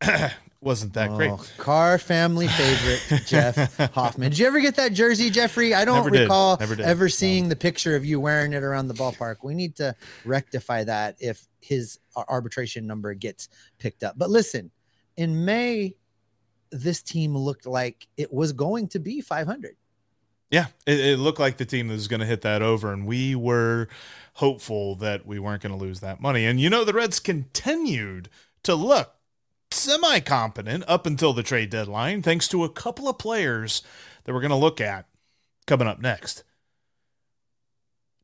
wasn't 0.61 0.93
that 0.93 1.11
oh, 1.11 1.17
great, 1.17 1.53
car 1.57 1.97
family 1.97 2.47
favorite 2.47 3.23
Jeff 3.25 3.77
Hoffman. 3.93 4.29
Did 4.29 4.39
you 4.39 4.47
ever 4.47 4.61
get 4.61 4.75
that 4.77 4.93
jersey, 4.93 5.29
Jeffrey? 5.29 5.73
I 5.73 5.83
don't 5.83 6.05
Never 6.05 6.23
recall 6.23 6.57
ever 6.61 7.09
seeing 7.09 7.43
no. 7.43 7.49
the 7.49 7.55
picture 7.57 7.97
of 7.97 8.05
you 8.05 8.19
wearing 8.19 8.53
it 8.53 8.63
around 8.63 8.87
the 8.87 8.93
ballpark. 8.93 9.37
We 9.43 9.53
need 9.53 9.75
to 9.77 9.93
rectify 10.23 10.85
that 10.85 11.17
if 11.19 11.45
his 11.59 11.99
arbitration 12.15 12.87
number 12.87 13.13
gets 13.13 13.49
picked 13.77 14.03
up. 14.03 14.17
But 14.17 14.29
listen, 14.29 14.71
in 15.17 15.43
May 15.43 15.95
this 16.73 17.01
team 17.01 17.37
looked 17.37 17.65
like 17.65 18.07
it 18.17 18.33
was 18.33 18.51
going 18.51 18.87
to 18.89 18.99
be 18.99 19.21
500. 19.21 19.75
Yeah, 20.49 20.67
it, 20.85 20.99
it 20.99 21.19
looked 21.19 21.39
like 21.39 21.57
the 21.57 21.65
team 21.65 21.87
that 21.87 21.95
was 21.95 22.07
going 22.07 22.19
to 22.19 22.25
hit 22.25 22.41
that 22.41 22.61
over, 22.61 22.91
and 22.91 23.07
we 23.07 23.35
were 23.35 23.87
hopeful 24.35 24.95
that 24.95 25.25
we 25.25 25.39
weren't 25.39 25.63
going 25.63 25.71
to 25.71 25.83
lose 25.83 25.99
that 26.01 26.21
money. 26.21 26.45
And 26.45 26.59
you 26.59 26.69
know, 26.69 26.83
the 26.83 26.93
Reds 26.93 27.19
continued 27.19 28.29
to 28.63 28.75
look 28.75 29.15
semi 29.71 30.19
competent 30.19 30.83
up 30.87 31.05
until 31.05 31.33
the 31.33 31.43
trade 31.43 31.69
deadline, 31.69 32.21
thanks 32.21 32.47
to 32.49 32.63
a 32.63 32.69
couple 32.69 33.09
of 33.09 33.17
players 33.17 33.81
that 34.23 34.33
we're 34.33 34.41
going 34.41 34.51
to 34.51 34.55
look 34.55 34.79
at 34.79 35.07
coming 35.65 35.87
up 35.87 35.99
next. 35.99 36.43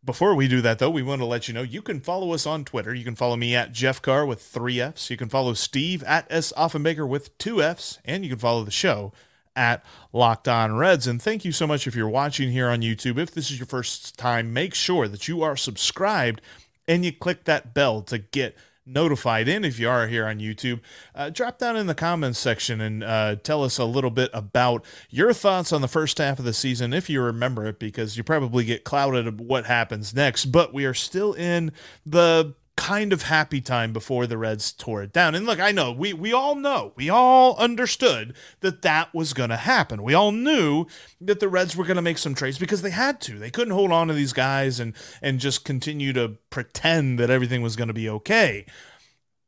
Before 0.03 0.33
we 0.33 0.47
do 0.47 0.61
that, 0.61 0.79
though, 0.79 0.89
we 0.89 1.03
want 1.03 1.19
to 1.21 1.25
let 1.25 1.47
you 1.47 1.53
know 1.53 1.61
you 1.61 1.81
can 1.81 1.99
follow 1.99 2.33
us 2.33 2.45
on 2.45 2.63
Twitter. 2.63 2.93
You 2.93 3.03
can 3.03 3.15
follow 3.15 3.35
me 3.35 3.53
at 3.53 3.73
Jeff 3.73 4.01
Carr 4.01 4.25
with 4.25 4.41
three 4.41 4.79
F's. 4.79 5.09
You 5.09 5.17
can 5.17 5.27
follow 5.27 5.53
Steve 5.53 6.03
at 6.03 6.25
S. 6.29 6.53
Offenbaker 6.55 7.07
with 7.07 7.37
two 7.37 7.61
F's. 7.61 7.99
And 8.05 8.23
you 8.23 8.29
can 8.29 8.39
follow 8.39 8.63
the 8.63 8.71
show 8.71 9.11
at 9.57 9.83
Locked 10.13 10.47
On 10.47 10.77
Reds. 10.77 11.05
And 11.05 11.21
thank 11.21 11.43
you 11.43 11.51
so 11.51 11.67
much 11.67 11.85
if 11.85 11.95
you're 11.95 12.07
watching 12.07 12.51
here 12.51 12.69
on 12.69 12.81
YouTube. 12.81 13.17
If 13.17 13.31
this 13.31 13.51
is 13.51 13.59
your 13.59 13.67
first 13.67 14.17
time, 14.17 14.53
make 14.53 14.73
sure 14.73 15.09
that 15.09 15.27
you 15.27 15.43
are 15.43 15.57
subscribed 15.57 16.41
and 16.87 17.03
you 17.03 17.11
click 17.11 17.43
that 17.43 17.73
bell 17.73 18.01
to 18.03 18.17
get 18.19 18.57
notified 18.89 19.47
in 19.47 19.63
if 19.63 19.79
you 19.79 19.89
are 19.89 20.07
here 20.07 20.27
on 20.27 20.39
YouTube. 20.39 20.79
Uh, 21.15 21.29
drop 21.29 21.57
down 21.57 21.77
in 21.77 21.87
the 21.87 21.95
comments 21.95 22.39
section 22.39 22.81
and 22.81 23.03
uh, 23.03 23.35
tell 23.37 23.63
us 23.63 23.77
a 23.77 23.85
little 23.85 24.09
bit 24.09 24.29
about 24.33 24.83
your 25.09 25.33
thoughts 25.33 25.71
on 25.71 25.81
the 25.81 25.87
first 25.87 26.17
half 26.17 26.39
of 26.39 26.45
the 26.45 26.53
season, 26.53 26.93
if 26.93 27.09
you 27.09 27.21
remember 27.21 27.65
it, 27.65 27.79
because 27.79 28.17
you 28.17 28.23
probably 28.23 28.65
get 28.65 28.83
clouded 28.83 29.27
of 29.27 29.39
what 29.39 29.65
happens 29.65 30.13
next. 30.13 30.45
But 30.45 30.73
we 30.73 30.85
are 30.85 30.93
still 30.93 31.33
in 31.33 31.71
the 32.05 32.55
kind 32.79 33.11
of 33.11 33.23
happy 33.23 33.59
time 33.59 33.91
before 33.91 34.25
the 34.25 34.37
Reds 34.37 34.71
tore 34.71 35.03
it 35.03 35.11
down. 35.11 35.35
And 35.35 35.45
look, 35.45 35.59
I 35.59 35.73
know 35.73 35.91
we 35.91 36.13
we 36.13 36.31
all 36.31 36.55
know, 36.55 36.93
we 36.95 37.09
all 37.09 37.57
understood 37.57 38.33
that 38.61 38.83
that 38.83 39.13
was 39.13 39.33
going 39.33 39.49
to 39.49 39.57
happen. 39.57 40.01
We 40.01 40.13
all 40.13 40.31
knew 40.31 40.85
that 41.19 41.41
the 41.41 41.49
Reds 41.49 41.75
were 41.75 41.83
going 41.83 41.97
to 41.97 42.01
make 42.01 42.17
some 42.17 42.33
trades 42.33 42.57
because 42.57 42.81
they 42.81 42.91
had 42.91 43.19
to. 43.21 43.37
They 43.37 43.51
couldn't 43.51 43.73
hold 43.73 43.91
on 43.91 44.07
to 44.07 44.13
these 44.13 44.31
guys 44.31 44.79
and 44.79 44.93
and 45.21 45.41
just 45.41 45.65
continue 45.65 46.13
to 46.13 46.37
pretend 46.49 47.19
that 47.19 47.29
everything 47.29 47.61
was 47.61 47.75
going 47.75 47.89
to 47.89 47.93
be 47.93 48.09
okay. 48.09 48.65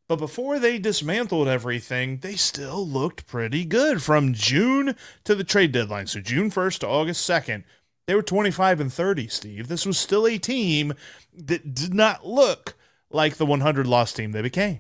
But 0.09 0.17
before 0.17 0.59
they 0.59 0.77
dismantled 0.77 1.47
everything, 1.47 2.17
they 2.17 2.35
still 2.35 2.85
looked 2.85 3.27
pretty 3.27 3.63
good 3.63 4.03
from 4.03 4.33
June 4.33 4.93
to 5.23 5.35
the 5.35 5.45
trade 5.45 5.71
deadline. 5.71 6.07
So 6.07 6.19
June 6.19 6.51
1st 6.51 6.79
to 6.79 6.87
August 6.89 7.29
2nd, 7.29 7.63
they 8.07 8.15
were 8.15 8.21
25 8.21 8.81
and 8.81 8.91
30, 8.91 9.29
Steve. 9.29 9.67
This 9.69 9.85
was 9.85 9.97
still 9.97 10.27
a 10.27 10.37
team 10.37 10.91
that 11.33 11.73
did 11.73 11.93
not 11.93 12.27
look 12.27 12.75
like 13.13 13.35
the 13.35 13.45
100 13.45 13.87
loss 13.87 14.13
team 14.13 14.31
they 14.31 14.41
became. 14.41 14.79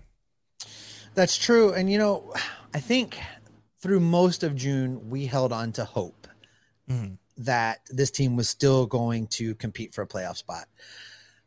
That's 1.13 1.37
true. 1.37 1.73
And, 1.73 1.91
you 1.91 1.97
know, 1.97 2.33
I 2.73 2.79
think 2.79 3.19
through 3.79 3.99
most 3.99 4.43
of 4.43 4.55
June, 4.55 5.09
we 5.09 5.25
held 5.25 5.51
on 5.51 5.71
to 5.73 5.85
hope 5.85 6.27
mm-hmm. 6.89 7.15
that 7.37 7.81
this 7.89 8.11
team 8.11 8.35
was 8.35 8.47
still 8.47 8.85
going 8.85 9.27
to 9.27 9.55
compete 9.55 9.93
for 9.93 10.03
a 10.03 10.07
playoff 10.07 10.37
spot. 10.37 10.67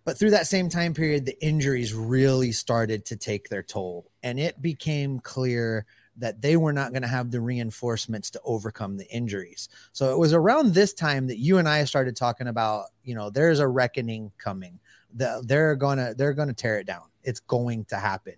But 0.04 0.18
through 0.18 0.30
that 0.30 0.46
same 0.46 0.68
time 0.68 0.92
period, 0.92 1.24
the 1.24 1.42
injuries 1.42 1.94
really 1.94 2.52
started 2.52 3.06
to 3.06 3.16
take 3.16 3.48
their 3.48 3.62
toll. 3.62 4.10
And 4.22 4.38
it 4.38 4.60
became 4.60 5.18
clear 5.18 5.86
that 6.16 6.42
they 6.42 6.56
were 6.56 6.72
not 6.72 6.92
going 6.92 7.02
to 7.02 7.08
have 7.08 7.30
the 7.30 7.40
reinforcements 7.40 8.30
to 8.30 8.40
overcome 8.44 8.96
the 8.96 9.10
injuries. 9.10 9.68
So 9.92 10.12
it 10.12 10.18
was 10.18 10.32
around 10.32 10.74
this 10.74 10.92
time 10.92 11.26
that 11.28 11.38
you 11.38 11.58
and 11.58 11.68
I 11.68 11.84
started 11.84 12.16
talking 12.16 12.46
about, 12.46 12.86
you 13.02 13.14
know, 13.14 13.30
there's 13.30 13.60
a 13.60 13.66
reckoning 13.66 14.30
coming 14.38 14.78
the, 15.14 15.42
they're 15.46 15.76
gonna 15.76 16.14
they're 16.14 16.34
gonna 16.34 16.54
tear 16.54 16.78
it 16.78 16.86
down. 16.86 17.04
It's 17.22 17.40
going 17.40 17.84
to 17.86 17.96
happen. 17.96 18.34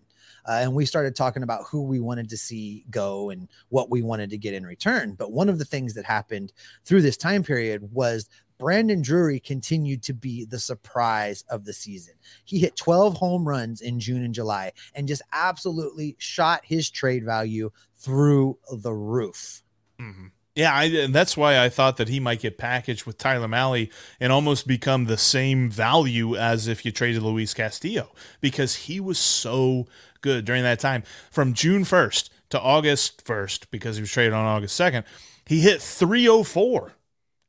Uh, 0.48 0.60
and 0.62 0.74
we 0.74 0.86
started 0.86 1.16
talking 1.16 1.42
about 1.42 1.64
who 1.68 1.82
we 1.82 1.98
wanted 1.98 2.28
to 2.28 2.36
see 2.36 2.84
go 2.90 3.30
and 3.30 3.48
what 3.68 3.90
we 3.90 4.02
wanted 4.02 4.30
to 4.30 4.38
get 4.38 4.54
in 4.54 4.64
return. 4.64 5.14
But 5.14 5.32
one 5.32 5.48
of 5.48 5.58
the 5.58 5.64
things 5.64 5.94
that 5.94 6.04
happened 6.04 6.52
through 6.84 7.02
this 7.02 7.16
time 7.16 7.42
period 7.42 7.92
was 7.92 8.28
Brandon 8.58 9.02
Drury 9.02 9.40
continued 9.40 10.02
to 10.04 10.14
be 10.14 10.44
the 10.44 10.58
surprise 10.58 11.44
of 11.50 11.64
the 11.64 11.72
season. 11.72 12.14
He 12.44 12.58
hit 12.58 12.76
12 12.76 13.14
home 13.14 13.46
runs 13.46 13.80
in 13.80 14.00
June 14.00 14.24
and 14.24 14.32
July 14.34 14.72
and 14.94 15.08
just 15.08 15.22
absolutely 15.32 16.16
shot 16.18 16.64
his 16.64 16.88
trade 16.88 17.24
value 17.24 17.70
through 17.96 18.58
the 18.70 18.94
roof. 18.94 19.62
Mm-hmm. 20.00 20.26
Yeah, 20.56 20.72
I, 20.72 20.84
and 20.84 21.14
that's 21.14 21.36
why 21.36 21.62
I 21.62 21.68
thought 21.68 21.98
that 21.98 22.08
he 22.08 22.18
might 22.18 22.40
get 22.40 22.56
packaged 22.56 23.04
with 23.04 23.18
Tyler 23.18 23.46
Mahle 23.46 23.90
and 24.18 24.32
almost 24.32 24.66
become 24.66 25.04
the 25.04 25.18
same 25.18 25.70
value 25.70 26.34
as 26.34 26.66
if 26.66 26.82
you 26.82 26.90
traded 26.90 27.22
Luis 27.22 27.52
Castillo 27.52 28.10
because 28.40 28.74
he 28.74 28.98
was 28.98 29.18
so 29.18 29.86
good 30.22 30.46
during 30.46 30.62
that 30.62 30.80
time. 30.80 31.02
From 31.30 31.52
June 31.52 31.84
1st 31.84 32.30
to 32.48 32.60
August 32.60 33.22
1st, 33.26 33.66
because 33.70 33.96
he 33.96 34.02
was 34.02 34.10
traded 34.10 34.32
on 34.32 34.46
August 34.46 34.80
2nd, 34.80 35.04
he 35.44 35.60
hit 35.60 35.82
304 35.82 36.92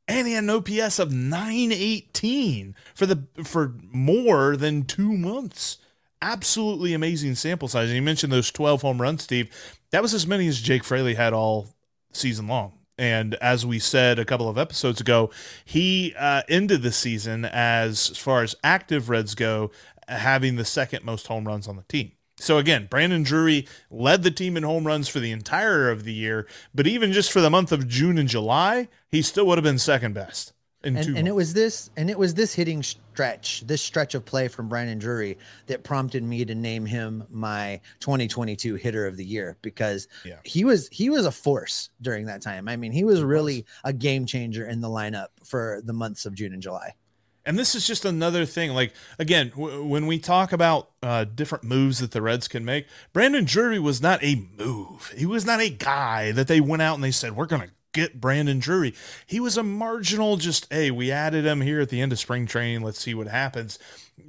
and 0.06 0.26
he 0.26 0.34
had 0.34 0.44
an 0.44 0.50
OPS 0.50 0.98
of 0.98 1.10
918 1.10 2.74
for 2.94 3.06
the 3.06 3.24
for 3.42 3.74
more 3.90 4.54
than 4.54 4.84
two 4.84 5.12
months. 5.12 5.78
Absolutely 6.20 6.92
amazing 6.92 7.36
sample 7.36 7.68
size. 7.68 7.88
And 7.88 7.96
you 7.96 8.02
mentioned 8.02 8.32
those 8.32 8.50
12 8.50 8.82
home 8.82 9.00
runs, 9.00 9.22
Steve. 9.22 9.50
That 9.92 10.02
was 10.02 10.12
as 10.12 10.26
many 10.26 10.46
as 10.46 10.60
Jake 10.60 10.84
Fraley 10.84 11.14
had 11.14 11.32
all 11.32 11.68
season 12.12 12.48
long. 12.48 12.77
And 12.98 13.34
as 13.36 13.64
we 13.64 13.78
said 13.78 14.18
a 14.18 14.24
couple 14.24 14.48
of 14.48 14.58
episodes 14.58 15.00
ago, 15.00 15.30
he 15.64 16.14
uh, 16.18 16.42
ended 16.48 16.82
the 16.82 16.92
season 16.92 17.44
as, 17.44 18.10
as 18.10 18.18
far 18.18 18.42
as 18.42 18.56
active 18.64 19.08
Reds 19.08 19.34
go, 19.34 19.70
having 20.08 20.56
the 20.56 20.64
second 20.64 21.04
most 21.04 21.28
home 21.28 21.46
runs 21.46 21.68
on 21.68 21.76
the 21.76 21.84
team. 21.84 22.12
So 22.40 22.58
again, 22.58 22.86
Brandon 22.88 23.22
Drury 23.22 23.66
led 23.90 24.22
the 24.22 24.30
team 24.30 24.56
in 24.56 24.62
home 24.62 24.86
runs 24.86 25.08
for 25.08 25.18
the 25.18 25.32
entire 25.32 25.90
of 25.90 26.04
the 26.04 26.12
year, 26.12 26.46
but 26.74 26.86
even 26.86 27.12
just 27.12 27.32
for 27.32 27.40
the 27.40 27.50
month 27.50 27.72
of 27.72 27.88
June 27.88 28.16
and 28.16 28.28
July, 28.28 28.88
he 29.10 29.22
still 29.22 29.46
would 29.46 29.58
have 29.58 29.64
been 29.64 29.78
second 29.78 30.14
best 30.14 30.52
and, 30.96 31.18
and 31.18 31.28
it 31.28 31.34
was 31.34 31.52
this 31.52 31.90
and 31.96 32.10
it 32.10 32.18
was 32.18 32.34
this 32.34 32.54
hitting 32.54 32.82
stretch 32.82 33.66
this 33.66 33.82
stretch 33.82 34.14
of 34.14 34.24
play 34.24 34.48
from 34.48 34.68
brandon 34.68 34.98
drury 34.98 35.36
that 35.66 35.82
prompted 35.82 36.22
me 36.22 36.44
to 36.44 36.54
name 36.54 36.86
him 36.86 37.24
my 37.30 37.80
2022 38.00 38.76
hitter 38.76 39.06
of 39.06 39.16
the 39.16 39.24
year 39.24 39.56
because 39.62 40.08
yeah. 40.24 40.36
he 40.44 40.64
was 40.64 40.88
he 40.88 41.10
was 41.10 41.26
a 41.26 41.32
force 41.32 41.90
during 42.00 42.26
that 42.26 42.42
time. 42.42 42.68
I 42.68 42.76
mean 42.76 42.92
he 42.92 43.04
was 43.04 43.22
really 43.22 43.66
a 43.84 43.92
game 43.92 44.26
changer 44.26 44.66
in 44.66 44.80
the 44.80 44.88
lineup 44.88 45.28
for 45.44 45.80
the 45.84 45.92
months 45.92 46.26
of 46.26 46.34
june 46.34 46.52
and 46.52 46.62
july. 46.62 46.94
And 47.44 47.58
this 47.58 47.74
is 47.74 47.86
just 47.86 48.04
another 48.04 48.44
thing 48.44 48.72
like 48.72 48.92
again 49.18 49.50
w- 49.50 49.84
when 49.84 50.06
we 50.06 50.18
talk 50.18 50.52
about 50.52 50.90
uh, 51.02 51.24
different 51.24 51.64
moves 51.64 51.98
that 52.00 52.10
the 52.10 52.22
reds 52.22 52.48
can 52.48 52.64
make 52.64 52.86
brandon 53.12 53.44
drury 53.44 53.78
was 53.78 54.02
not 54.02 54.22
a 54.22 54.46
move. 54.56 55.14
He 55.16 55.26
was 55.26 55.44
not 55.44 55.60
a 55.60 55.70
guy 55.70 56.32
that 56.32 56.48
they 56.48 56.60
went 56.60 56.82
out 56.82 56.94
and 56.94 57.04
they 57.04 57.10
said 57.10 57.36
we're 57.36 57.46
going 57.46 57.62
to 57.62 57.70
get 58.00 58.20
Brandon 58.20 58.58
Drury. 58.58 58.94
He 59.26 59.40
was 59.40 59.56
a 59.56 59.62
marginal, 59.62 60.36
just, 60.36 60.72
hey, 60.72 60.90
we 60.90 61.10
added 61.10 61.44
him 61.44 61.60
here 61.60 61.80
at 61.80 61.88
the 61.88 62.00
end 62.00 62.12
of 62.12 62.18
spring 62.18 62.46
training. 62.46 62.82
Let's 62.82 63.00
see 63.00 63.14
what 63.14 63.28
happens. 63.28 63.78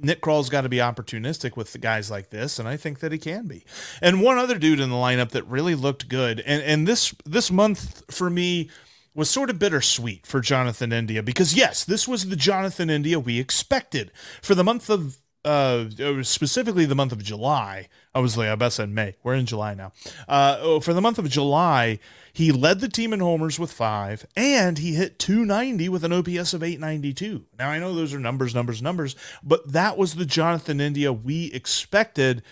Nick 0.00 0.20
Krall's 0.20 0.48
got 0.48 0.62
to 0.62 0.68
be 0.68 0.78
opportunistic 0.78 1.56
with 1.56 1.72
the 1.72 1.78
guys 1.78 2.10
like 2.10 2.30
this, 2.30 2.58
and 2.58 2.68
I 2.68 2.76
think 2.76 3.00
that 3.00 3.12
he 3.12 3.18
can 3.18 3.46
be. 3.46 3.64
And 4.00 4.22
one 4.22 4.38
other 4.38 4.58
dude 4.58 4.80
in 4.80 4.90
the 4.90 4.96
lineup 4.96 5.30
that 5.30 5.44
really 5.44 5.74
looked 5.74 6.08
good, 6.08 6.40
and, 6.40 6.62
and 6.62 6.86
this 6.86 7.14
this 7.24 7.50
month 7.50 8.04
for 8.12 8.30
me 8.30 8.70
was 9.14 9.28
sort 9.28 9.50
of 9.50 9.58
bittersweet 9.58 10.26
for 10.26 10.40
Jonathan 10.40 10.92
India 10.92 11.22
because 11.22 11.54
yes, 11.54 11.84
this 11.84 12.06
was 12.06 12.28
the 12.28 12.36
Jonathan 12.36 12.88
India 12.88 13.18
we 13.18 13.40
expected 13.40 14.12
for 14.40 14.54
the 14.54 14.64
month 14.64 14.88
of 14.88 15.18
uh 15.44 15.86
specifically 16.22 16.84
the 16.84 16.94
month 16.94 17.12
of 17.12 17.22
July. 17.22 17.88
I 18.14 18.20
was 18.20 18.36
like, 18.36 18.48
I 18.48 18.54
best 18.56 18.76
said 18.76 18.90
May. 18.90 19.16
We're 19.22 19.34
in 19.34 19.46
July 19.46 19.74
now. 19.74 19.92
Uh, 20.28 20.58
oh, 20.60 20.80
for 20.80 20.92
the 20.92 21.00
month 21.00 21.18
of 21.18 21.28
July, 21.28 21.98
he 22.32 22.52
led 22.52 22.80
the 22.80 22.88
team 22.88 23.12
in 23.12 23.20
homers 23.20 23.58
with 23.58 23.72
five, 23.72 24.26
and 24.36 24.78
he 24.78 24.94
hit 24.94 25.18
290 25.18 25.88
with 25.88 26.04
an 26.04 26.12
OPS 26.12 26.54
of 26.54 26.62
892. 26.62 27.46
Now, 27.58 27.70
I 27.70 27.78
know 27.78 27.94
those 27.94 28.12
are 28.14 28.20
numbers, 28.20 28.54
numbers, 28.54 28.82
numbers, 28.82 29.16
but 29.42 29.72
that 29.72 29.96
was 29.96 30.14
the 30.14 30.26
Jonathan 30.26 30.80
India 30.80 31.12
we 31.12 31.52
expected, 31.52 32.42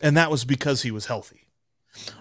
and 0.00 0.16
that 0.16 0.30
was 0.30 0.44
because 0.44 0.82
he 0.82 0.90
was 0.90 1.06
healthy. 1.06 1.48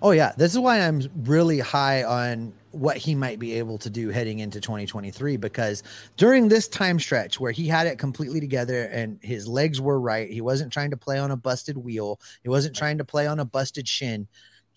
Oh, 0.02 0.12
yeah. 0.12 0.34
This 0.38 0.54
is 0.54 0.60
why 0.60 0.80
I'm 0.80 1.04
really 1.16 1.60
high 1.60 2.04
on 2.04 2.54
what 2.72 2.98
he 2.98 3.16
might 3.16 3.40
be 3.40 3.54
able 3.54 3.78
to 3.78 3.90
do 3.90 4.10
heading 4.10 4.40
into 4.40 4.60
2023 4.60 5.38
because 5.38 5.84
during 6.18 6.48
this 6.48 6.68
time 6.68 7.00
stretch 7.00 7.40
where 7.40 7.52
he 7.52 7.68
had 7.68 7.88
it 7.88 7.98
completely 7.98 8.40
together 8.40 8.84
and 8.86 9.20
his 9.22 9.48
legs 9.48 9.80
were 9.80 10.00
right, 10.00 10.30
he 10.30 10.42
wasn't 10.42 10.72
trying 10.72 10.92
to 10.92 10.98
play 10.98 11.18
on 11.18 11.32
a 11.32 11.38
busted 11.38 11.78
wheel, 11.78 12.20
he 12.44 12.50
wasn't 12.50 12.76
trying 12.76 12.98
to 12.98 13.06
play 13.06 13.28
on 13.28 13.40
a 13.40 13.46
busted 13.46 13.88
shin 13.88 14.28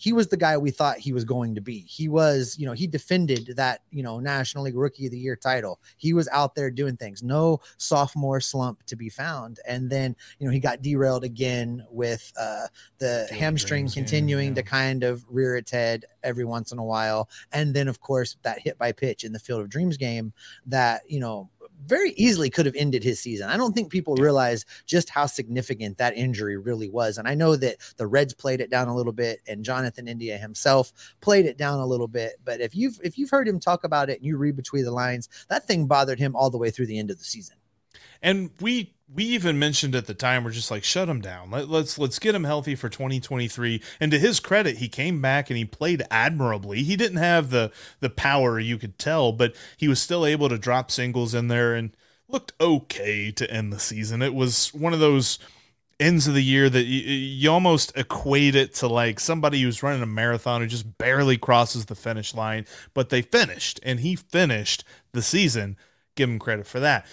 he 0.01 0.15
was 0.15 0.29
the 0.29 0.37
guy 0.39 0.57
we 0.57 0.71
thought 0.71 0.97
he 0.97 1.13
was 1.13 1.27
going 1.27 1.55
to 1.55 1.61
be. 1.61 1.81
He 1.81 2.09
was, 2.09 2.57
you 2.59 2.65
know, 2.65 2.73
he 2.73 2.87
defended 2.87 3.53
that, 3.57 3.83
you 3.91 4.03
know, 4.03 4.19
National 4.19 4.65
League 4.65 4.75
Rookie 4.75 5.05
of 5.05 5.13
the 5.13 5.19
Year 5.19 5.37
title. 5.37 5.79
He 5.99 6.15
was 6.15 6.27
out 6.29 6.55
there 6.55 6.71
doing 6.71 6.97
things. 6.97 7.23
No 7.23 7.61
sophomore 7.77 8.41
slump 8.41 8.83
to 8.87 8.97
be 8.97 9.11
found. 9.11 9.61
And 9.69 9.91
then, 9.91 10.17
you 10.39 10.47
know, 10.47 10.53
he 10.53 10.59
got 10.59 10.81
derailed 10.81 11.23
again 11.23 11.85
with 11.91 12.33
uh, 12.41 12.69
the 12.97 13.29
hamstring 13.31 13.91
continuing 13.91 14.49
game, 14.49 14.57
yeah. 14.57 14.63
to 14.63 14.69
kind 14.69 15.05
of 15.05 15.23
rear 15.29 15.55
its 15.57 15.71
head 15.71 16.07
every 16.23 16.47
once 16.47 16.73
in 16.73 16.79
a 16.79 16.85
while. 16.85 17.29
And 17.53 17.75
then, 17.75 17.87
of 17.87 18.01
course, 18.01 18.39
that 18.41 18.59
hit 18.59 18.79
by 18.79 18.93
pitch 18.93 19.23
in 19.23 19.35
the 19.35 19.39
Field 19.39 19.61
of 19.61 19.69
Dreams 19.69 19.99
game 19.99 20.33
that, 20.65 21.03
you 21.09 21.21
know, 21.21 21.51
very 21.87 22.11
easily 22.13 22.51
could 22.51 22.67
have 22.67 22.75
ended 22.77 23.03
his 23.03 23.21
season. 23.21 23.49
I 23.49 23.57
don't 23.57 23.75
think 23.75 23.91
people 23.91 24.15
realize 24.17 24.65
just 24.87 25.11
how 25.11 25.27
significant 25.27 25.99
that 25.99 26.17
injury 26.17 26.57
really 26.57 26.89
was. 26.89 27.19
And 27.19 27.29
I 27.29 27.35
know 27.35 27.57
that 27.57 27.77
the 27.97 28.07
Reds 28.07 28.35
played 28.35 28.61
it 28.61 28.71
down 28.71 28.89
a 28.89 28.95
little 28.95 29.13
bit 29.13 29.41
and 29.47 29.65
Jonathan 29.65 30.09
India 30.09 30.39
himself 30.39 30.93
played 31.21 31.47
it 31.47 31.57
down 31.57 31.79
a 31.79 31.87
little 31.87 32.09
bit. 32.09 32.35
But 32.45 32.61
if 32.61 32.75
you've 32.75 32.99
if 33.03 33.19
you've 33.19 33.31
heard 33.31 33.49
him 33.49 33.61
talk 33.61 33.85
about 33.85 34.11
it 34.11 34.19
and 34.19 34.27
you 34.27 34.37
read 34.37 34.57
between 34.57 34.85
the 34.85 34.93
lines, 34.93 35.29
that 35.49 35.67
thing 35.67 35.87
bothered 35.87 36.19
him 36.19 36.37
all 36.37 36.51
the 36.51 36.59
way 36.59 36.71
through 36.71 36.87
the 36.87 36.99
end 36.99 37.11
of 37.11 37.19
the 37.19 37.25
season. 37.25 37.57
And 38.23 38.51
we 38.61 38.95
we 39.13 39.25
even 39.25 39.59
mentioned 39.59 39.95
at 39.95 40.07
the 40.07 40.15
time 40.15 40.45
we're 40.45 40.51
just 40.51 40.71
like 40.71 40.85
shut 40.85 41.09
him 41.09 41.21
down. 41.21 41.51
Let, 41.51 41.69
let's 41.69 41.99
let's 41.99 42.19
get 42.19 42.35
him 42.35 42.45
healthy 42.45 42.75
for 42.75 42.89
2023. 42.89 43.83
And 43.99 44.13
to 44.13 44.19
his 44.19 44.41
credit, 44.41 44.77
he 44.77 44.89
came 44.89 45.21
back 45.21 45.51
and 45.51 45.57
he 45.57 45.65
played 45.65 46.03
admirably. 46.11 46.83
He 46.83 46.97
didn't 46.97 47.19
have 47.19 47.51
the 47.51 47.73
the 48.01 48.11
power 48.11 48.59
you 48.59 48.79
could 48.79 48.99
tell, 48.99 49.33
but 49.33 49.55
he 49.77 49.89
was 49.89 50.01
still 50.01 50.25
able 50.25 50.49
to 50.49 50.59
drop 50.59 50.91
singles 50.91 51.35
in 51.35 51.49
there 51.49 51.75
and 51.75 51.97
looked 52.29 52.53
okay 52.61 53.33
to 53.33 53.51
end 53.51 53.73
the 53.73 53.81
season. 53.81 54.23
It 54.23 54.35
was 54.35 54.73
one 54.73 54.93
of 54.93 55.01
those 55.01 55.39
ends 55.99 56.27
of 56.27 56.35
the 56.35 56.43
year 56.43 56.71
that 56.71 56.85
you, 56.85 57.01
you 57.01 57.51
almost 57.51 57.93
equate 57.97 58.55
it 58.55 58.75
to 58.75 58.89
like 58.89 59.21
somebody 59.21 59.61
who's 59.61 59.83
running 59.83 60.03
a 60.03 60.07
marathon 60.07 60.61
who 60.61 60.67
just 60.67 60.97
barely 60.99 61.37
crosses 61.37 61.87
the 61.87 61.95
finish 61.95 62.35
line, 62.35 62.65
but 62.95 63.11
they 63.11 63.23
finished 63.23 63.81
and 63.83 64.01
he 64.01 64.15
finished 64.15 64.85
the 65.13 65.23
season. 65.23 65.77
Give 66.15 66.29
him 66.29 66.39
credit 66.39 66.67
for 66.67 66.81
that 66.81 67.07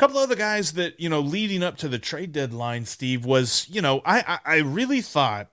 couple 0.00 0.16
of 0.16 0.24
other 0.24 0.36
guys 0.36 0.72
that 0.72 0.98
you 0.98 1.08
know 1.08 1.20
leading 1.20 1.62
up 1.62 1.76
to 1.76 1.88
the 1.88 1.98
trade 1.98 2.32
deadline 2.32 2.86
steve 2.86 3.24
was 3.24 3.66
you 3.70 3.82
know 3.82 4.00
i 4.04 4.38
i, 4.44 4.56
I 4.56 4.58
really 4.58 5.02
thought 5.02 5.48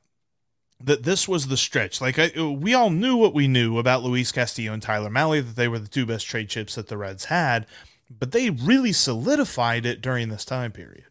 that 0.79 1.01
this 1.01 1.27
was 1.27 1.47
the 1.47 1.57
stretch. 1.57 2.01
Like 2.01 2.19
I, 2.19 2.31
we 2.39 2.75
all 2.75 2.91
knew 2.91 3.17
what 3.17 3.33
we 3.33 3.47
knew 3.47 3.77
about 3.77 4.03
luis 4.03 4.31
castillo 4.31 4.73
and 4.73 4.81
tyler 4.81 5.09
mahle 5.09 5.41
that 5.45 5.55
they 5.55 5.67
were 5.67 5.79
the 5.79 5.87
two 5.87 6.05
best 6.05 6.27
trade 6.27 6.49
chips 6.49 6.75
that 6.75 6.87
the 6.87 6.97
reds 6.97 7.25
had 7.25 7.67
but 8.09 8.31
they 8.31 8.49
really 8.49 8.93
solidified 8.93 9.85
it 9.85 10.01
during 10.01 10.29
this 10.29 10.45
time 10.45 10.71
period. 10.71 11.05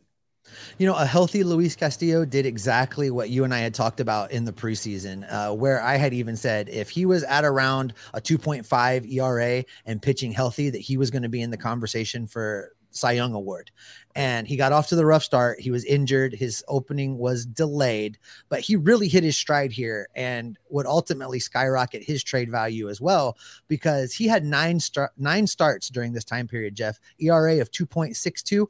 You 0.78 0.86
know, 0.86 0.94
a 0.94 1.04
healthy 1.04 1.42
Luis 1.42 1.76
Castillo 1.76 2.24
did 2.24 2.46
exactly 2.46 3.10
what 3.10 3.28
you 3.28 3.44
and 3.44 3.52
I 3.52 3.58
had 3.58 3.74
talked 3.74 4.00
about 4.00 4.30
in 4.30 4.44
the 4.44 4.52
preseason, 4.52 5.30
uh, 5.30 5.54
where 5.54 5.82
I 5.82 5.96
had 5.96 6.14
even 6.14 6.36
said 6.36 6.68
if 6.68 6.88
he 6.88 7.04
was 7.04 7.24
at 7.24 7.44
around 7.44 7.92
a 8.14 8.20
2.5 8.20 9.12
ERA 9.12 9.64
and 9.84 10.00
pitching 10.00 10.32
healthy, 10.32 10.70
that 10.70 10.80
he 10.80 10.96
was 10.96 11.10
going 11.10 11.24
to 11.24 11.28
be 11.28 11.42
in 11.42 11.50
the 11.50 11.56
conversation 11.56 12.26
for 12.26 12.72
Cy 12.96 13.12
Young 13.12 13.34
Award. 13.34 13.70
And 14.14 14.46
he 14.46 14.56
got 14.56 14.72
off 14.72 14.88
to 14.88 14.96
the 14.96 15.06
rough 15.06 15.24
start. 15.24 15.60
He 15.60 15.70
was 15.70 15.84
injured. 15.84 16.32
His 16.32 16.64
opening 16.68 17.18
was 17.18 17.44
delayed, 17.44 18.18
but 18.48 18.60
he 18.60 18.76
really 18.76 19.08
hit 19.08 19.24
his 19.24 19.36
stride 19.36 19.72
here 19.72 20.08
and 20.14 20.58
would 20.70 20.86
ultimately 20.86 21.38
skyrocket 21.38 22.02
his 22.02 22.24
trade 22.24 22.50
value 22.50 22.88
as 22.88 23.00
well 23.00 23.36
because 23.68 24.12
he 24.12 24.26
had 24.26 24.44
nine 24.44 24.80
star- 24.80 25.12
nine 25.16 25.46
starts 25.46 25.88
during 25.88 26.12
this 26.12 26.24
time 26.24 26.48
period. 26.48 26.74
Jeff 26.74 26.98
ERA 27.20 27.60
of 27.60 27.70
two 27.70 27.86
point 27.86 28.16
six 28.16 28.42
two. 28.42 28.68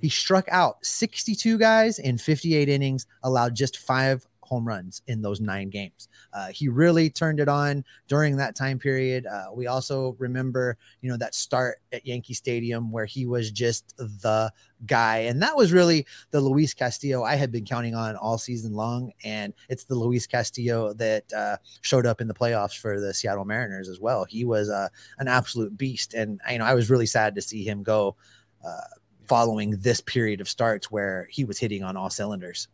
He 0.00 0.08
struck 0.08 0.46
out 0.50 0.84
62 0.84 1.58
guys 1.58 1.98
in 1.98 2.18
58 2.18 2.68
innings, 2.68 3.06
allowed 3.24 3.56
just 3.56 3.78
five 3.78 4.24
home 4.48 4.66
runs 4.66 5.02
in 5.06 5.20
those 5.20 5.40
nine 5.40 5.68
games. 5.68 6.08
Uh, 6.32 6.48
he 6.48 6.68
really 6.68 7.10
turned 7.10 7.38
it 7.38 7.48
on 7.48 7.84
during 8.08 8.36
that 8.36 8.56
time 8.56 8.78
period. 8.78 9.26
Uh, 9.26 9.46
we 9.52 9.66
also 9.66 10.16
remember, 10.18 10.76
you 11.02 11.10
know, 11.10 11.16
that 11.18 11.34
start 11.34 11.78
at 11.92 12.06
Yankee 12.06 12.34
Stadium 12.34 12.90
where 12.90 13.04
he 13.04 13.26
was 13.26 13.50
just 13.50 13.94
the 13.98 14.50
guy. 14.86 15.18
And 15.18 15.42
that 15.42 15.56
was 15.56 15.72
really 15.72 16.06
the 16.30 16.40
Luis 16.40 16.72
Castillo 16.72 17.22
I 17.22 17.34
had 17.34 17.52
been 17.52 17.66
counting 17.66 17.94
on 17.94 18.16
all 18.16 18.38
season 18.38 18.72
long. 18.72 19.12
And 19.22 19.52
it's 19.68 19.84
the 19.84 19.94
Luis 19.94 20.26
Castillo 20.26 20.94
that 20.94 21.30
uh, 21.32 21.58
showed 21.82 22.06
up 22.06 22.20
in 22.20 22.28
the 22.28 22.34
playoffs 22.34 22.78
for 22.78 23.00
the 23.00 23.12
Seattle 23.12 23.44
Mariners 23.44 23.88
as 23.88 24.00
well. 24.00 24.24
He 24.24 24.44
was 24.44 24.70
uh, 24.70 24.88
an 25.18 25.28
absolute 25.28 25.76
beast. 25.76 26.14
And, 26.14 26.40
you 26.50 26.58
know, 26.58 26.64
I 26.64 26.74
was 26.74 26.90
really 26.90 27.06
sad 27.06 27.34
to 27.34 27.42
see 27.42 27.64
him 27.64 27.82
go 27.82 28.16
uh, 28.64 28.80
following 29.26 29.72
this 29.72 30.00
period 30.00 30.40
of 30.40 30.48
starts 30.48 30.90
where 30.90 31.28
he 31.30 31.44
was 31.44 31.58
hitting 31.58 31.82
on 31.84 31.96
all 31.96 32.08
cylinders. 32.08 32.68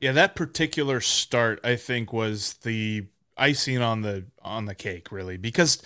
Yeah, 0.00 0.12
that 0.12 0.34
particular 0.34 1.00
start 1.00 1.60
I 1.62 1.76
think 1.76 2.12
was 2.12 2.54
the 2.62 3.06
icing 3.36 3.78
on 3.78 4.02
the 4.02 4.24
on 4.42 4.66
the 4.66 4.74
cake 4.74 5.12
really 5.12 5.36
because 5.36 5.82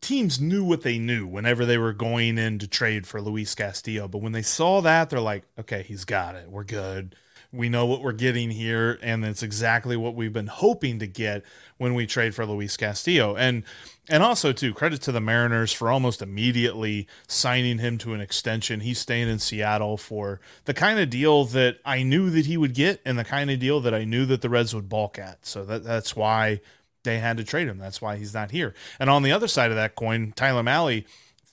teams 0.00 0.40
knew 0.40 0.64
what 0.64 0.82
they 0.82 0.98
knew 0.98 1.26
whenever 1.26 1.66
they 1.66 1.78
were 1.78 1.92
going 1.92 2.38
in 2.38 2.58
to 2.60 2.68
trade 2.68 3.06
for 3.06 3.20
Luis 3.22 3.54
Castillo, 3.54 4.08
but 4.08 4.20
when 4.22 4.32
they 4.32 4.42
saw 4.42 4.80
that 4.82 5.10
they're 5.10 5.20
like, 5.20 5.44
okay, 5.58 5.82
he's 5.82 6.04
got 6.04 6.34
it. 6.36 6.50
We're 6.50 6.64
good. 6.64 7.16
We 7.52 7.68
know 7.68 7.86
what 7.86 8.02
we're 8.02 8.12
getting 8.12 8.50
here 8.50 8.98
and 9.02 9.24
it's 9.24 9.42
exactly 9.42 9.96
what 9.96 10.14
we've 10.14 10.32
been 10.32 10.48
hoping 10.48 10.98
to 10.98 11.06
get 11.06 11.42
when 11.78 11.94
we 11.94 12.06
trade 12.06 12.34
for 12.34 12.44
Luis 12.44 12.76
Castillo. 12.76 13.36
And 13.36 13.64
and 14.10 14.22
also, 14.22 14.52
too, 14.52 14.72
credit 14.72 15.02
to 15.02 15.12
the 15.12 15.20
Mariners 15.20 15.72
for 15.72 15.90
almost 15.90 16.22
immediately 16.22 17.06
signing 17.26 17.78
him 17.78 17.98
to 17.98 18.14
an 18.14 18.22
extension. 18.22 18.80
He's 18.80 18.98
staying 18.98 19.28
in 19.28 19.38
Seattle 19.38 19.98
for 19.98 20.40
the 20.64 20.72
kind 20.72 20.98
of 20.98 21.10
deal 21.10 21.44
that 21.46 21.78
I 21.84 22.02
knew 22.02 22.30
that 22.30 22.46
he 22.46 22.56
would 22.56 22.72
get 22.72 23.02
and 23.04 23.18
the 23.18 23.24
kind 23.24 23.50
of 23.50 23.58
deal 23.58 23.80
that 23.80 23.92
I 23.92 24.04
knew 24.04 24.24
that 24.26 24.40
the 24.40 24.48
Reds 24.48 24.74
would 24.74 24.88
balk 24.88 25.18
at. 25.18 25.44
So 25.44 25.64
that, 25.66 25.84
that's 25.84 26.16
why 26.16 26.60
they 27.04 27.18
had 27.18 27.36
to 27.36 27.44
trade 27.44 27.68
him. 27.68 27.78
That's 27.78 28.00
why 28.00 28.16
he's 28.16 28.32
not 28.32 28.50
here. 28.50 28.74
And 28.98 29.10
on 29.10 29.22
the 29.22 29.32
other 29.32 29.48
side 29.48 29.70
of 29.70 29.76
that 29.76 29.94
coin, 29.94 30.32
Tyler 30.34 30.62
Mahle, 30.62 31.04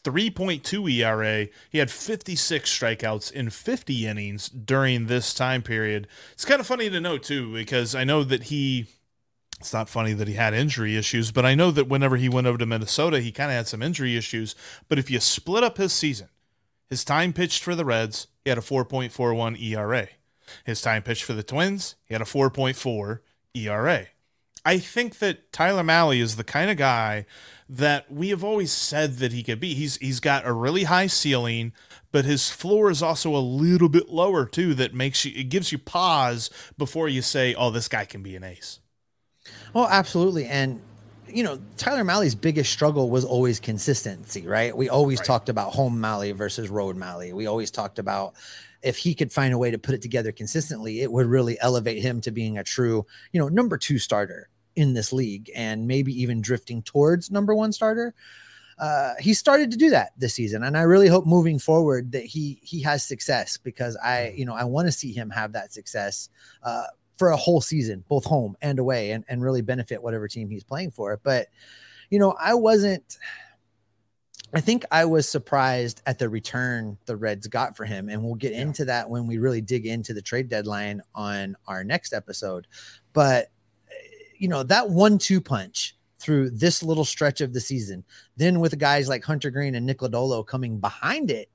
3.2 0.06 0.91
ERA. 0.91 1.48
He 1.70 1.80
had 1.80 1.89
56 1.89 2.80
strikeouts 2.80 3.32
in 3.32 3.50
50 3.50 4.06
innings 4.06 4.48
during 4.50 5.08
this 5.08 5.34
time 5.34 5.63
period. 5.63 6.08
It's 6.34 6.46
kind 6.46 6.62
of 6.62 6.68
funny 6.68 6.89
to 6.91 7.02
know, 7.02 7.18
too, 7.18 7.52
because 7.52 7.96
I 7.96 8.04
know 8.04 8.24
that 8.24 8.44
he 8.44 8.86
it's 9.60 9.74
not 9.74 9.89
funny 9.89 10.13
that 10.13 10.28
he 10.28 10.34
had 10.34 10.54
injury 10.54 10.98
issues, 10.98 11.32
but 11.32 11.46
I 11.46 11.56
know 11.56 11.72
that 11.72 11.88
whenever 11.88 12.18
he 12.18 12.28
went 12.28 12.46
over 12.46 12.58
to 12.58 12.65
Minnesota, 12.65 13.22
he 13.22 13.32
kind 13.32 13.50
of 13.50 13.56
had 13.56 13.68
some 13.68 13.82
injury 13.82 14.18
issues. 14.18 14.54
But 14.89 15.00
if 15.00 15.10
you 15.10 15.20
split 15.20 15.63
up 15.63 15.78
his 15.78 15.94
season, 15.94 16.28
his 16.88 17.06
time 17.06 17.34
pitched 17.34 17.63
for 17.63 17.74
the 17.74 17.86
Reds, 17.86 18.28
he 18.44 18.50
had 18.50 18.58
a 18.58 18.62
4.41 18.62 19.60
ERA. 19.62 20.10
His 20.65 20.82
time 20.82 21.04
pitched 21.04 21.24
for 21.24 21.34
the 21.34 21.41
Twins, 21.41 21.96
he 22.06 22.13
had 22.13 22.22
a 22.22 22.26
4.4 22.26 23.20
ERA. 23.56 24.08
I 24.65 24.80
think 24.80 25.19
that 25.19 25.54
Tyler 25.54 25.84
Mahle 25.84 26.19
is 26.19 26.36
the 26.36 26.43
kind 26.43 26.71
of 26.71 26.78
guy 26.78 27.28
that 27.69 28.12
we 28.12 28.30
have 28.30 28.43
always 28.43 28.71
said 28.71 29.17
that 29.17 29.32
he 29.32 29.43
could 29.43 29.60
be. 29.60 29.75
He's 29.75 29.97
he's 29.97 30.19
got 30.19 30.45
a 30.45 30.51
really 30.51 30.84
high 30.84 31.08
ceiling, 31.08 31.71
but 32.12 32.25
his 32.25 32.49
floor 32.49 32.89
is 32.89 33.04
also 33.04 33.36
a 33.36 33.38
little 33.38 33.89
bit 33.89 34.10
lower 34.10 34.45
too 34.45 34.73
that 34.73 34.93
makes 34.93 35.23
you 35.23 35.32
it 35.36 35.49
gives 35.49 35.71
you 35.71 35.78
pause 35.78 36.49
before 36.78 37.08
you 37.08 37.21
say, 37.21 37.54
"Oh, 37.54 37.69
this 37.69 37.88
guy 37.88 38.06
can 38.06 38.23
be 38.23 38.36
an 38.36 38.43
ace." 38.43 38.80
Oh, 39.75 39.88
absolutely. 39.88 40.45
And 40.45 40.82
you 41.28 41.43
know, 41.43 41.60
Tyler 41.78 42.04
Mahle's 42.04 42.36
biggest 42.36 42.71
struggle 42.71 43.10
was 43.10 43.25
always 43.25 43.60
consistency, 43.60 44.47
right? 44.47 44.75
We 44.75 44.89
always 44.89 45.19
right. 45.19 45.25
talked 45.25 45.49
about 45.49 45.73
home 45.73 45.99
Mahle 45.99 46.34
versus 46.34 46.69
road 46.69 46.95
Mahle. 46.95 47.34
We 47.34 47.45
always 47.45 47.71
talked 47.71 47.99
about 47.99 48.36
if 48.82 48.97
he 48.97 49.13
could 49.15 49.32
find 49.32 49.54
a 49.54 49.58
way 49.58 49.71
to 49.71 49.80
put 49.80 49.95
it 49.95 50.01
together 50.01 50.32
consistently, 50.32 51.01
it 51.01 51.12
would 51.12 51.25
really 51.25 51.58
elevate 51.60 52.01
him 52.01 52.21
to 52.21 52.32
being 52.32 52.58
a 52.58 52.63
true, 52.63 53.06
you 53.32 53.39
know, 53.39 53.47
number 53.47 53.78
two 53.78 53.97
starter 53.97 54.49
in 54.76 54.94
this 54.94 55.14
league 55.14 55.50
and 55.56 55.88
maybe 55.88 56.14
even 56.22 56.42
drifting 56.42 56.82
towards 56.82 57.32
number 57.32 57.56
one 57.56 57.72
starter. 57.72 58.14
Uh, 58.78 59.14
he 59.20 59.34
started 59.34 59.72
to 59.72 59.78
do 59.78 59.90
that 59.90 60.12
this 60.18 60.34
season, 60.34 60.64
and 60.64 60.78
I 60.78 60.82
really 60.82 61.08
hope 61.08 61.26
moving 61.26 61.60
forward 61.60 62.12
that 62.12 62.26
he 62.26 62.60
he 62.62 62.82
has 62.82 63.06
success 63.06 63.58
because 63.58 63.96
I, 63.98 64.34
mm. 64.34 64.38
you 64.38 64.46
know, 64.46 64.54
I 64.54 64.66
want 64.66 64.88
to 64.88 64.92
see 64.92 65.14
him 65.14 65.30
have 65.30 65.54
that 65.54 65.72
success. 65.72 66.30
Uh, 66.62 66.84
for 67.18 67.30
a 67.30 67.38
whole 67.38 67.62
season, 67.62 68.04
both 68.10 68.26
home 68.26 68.58
and 68.62 68.78
away, 68.78 69.12
and, 69.12 69.24
and 69.30 69.42
really 69.42 69.62
benefit 69.62 70.04
whatever 70.04 70.28
team 70.28 70.50
he's 70.50 70.66
playing 70.66 70.92
for. 70.92 71.18
But, 71.24 71.48
you 72.10 72.20
know, 72.20 72.36
I 72.38 72.56
wasn't, 72.56 73.18
I 74.54 74.60
think 74.60 74.84
I 74.92 75.06
was 75.06 75.26
surprised 75.26 76.02
at 76.06 76.20
the 76.20 76.28
return 76.28 76.98
the 77.06 77.16
Reds 77.16 77.48
got 77.48 77.78
for 77.78 77.86
him. 77.86 78.10
And 78.10 78.22
we'll 78.22 78.36
get 78.36 78.52
yeah. 78.52 78.64
into 78.64 78.84
that 78.86 79.10
when 79.10 79.28
we 79.28 79.38
really 79.38 79.62
dig 79.62 79.86
into 79.86 80.14
the 80.14 80.22
trade 80.22 80.50
deadline 80.50 81.02
on 81.14 81.56
our 81.68 81.86
next 81.86 82.12
episode. 82.12 82.68
But, 83.14 83.48
you 84.38 84.48
know, 84.48 84.63
that 84.63 84.89
one 84.89 85.17
two 85.17 85.41
punch 85.41 85.95
through 86.19 86.50
this 86.50 86.82
little 86.82 87.06
stretch 87.06 87.41
of 87.41 87.54
the 87.54 87.62
season, 87.62 88.04
then 88.38 88.60
with 88.60 88.78
guys 88.80 89.08
like 89.08 89.24
Hunter 89.24 89.52
Greene 89.52 89.76
and 89.76 89.86
Nick 89.86 90.00
Lodolo 90.00 90.45
coming 90.45 90.80
behind 90.80 91.30
it, 91.30 91.50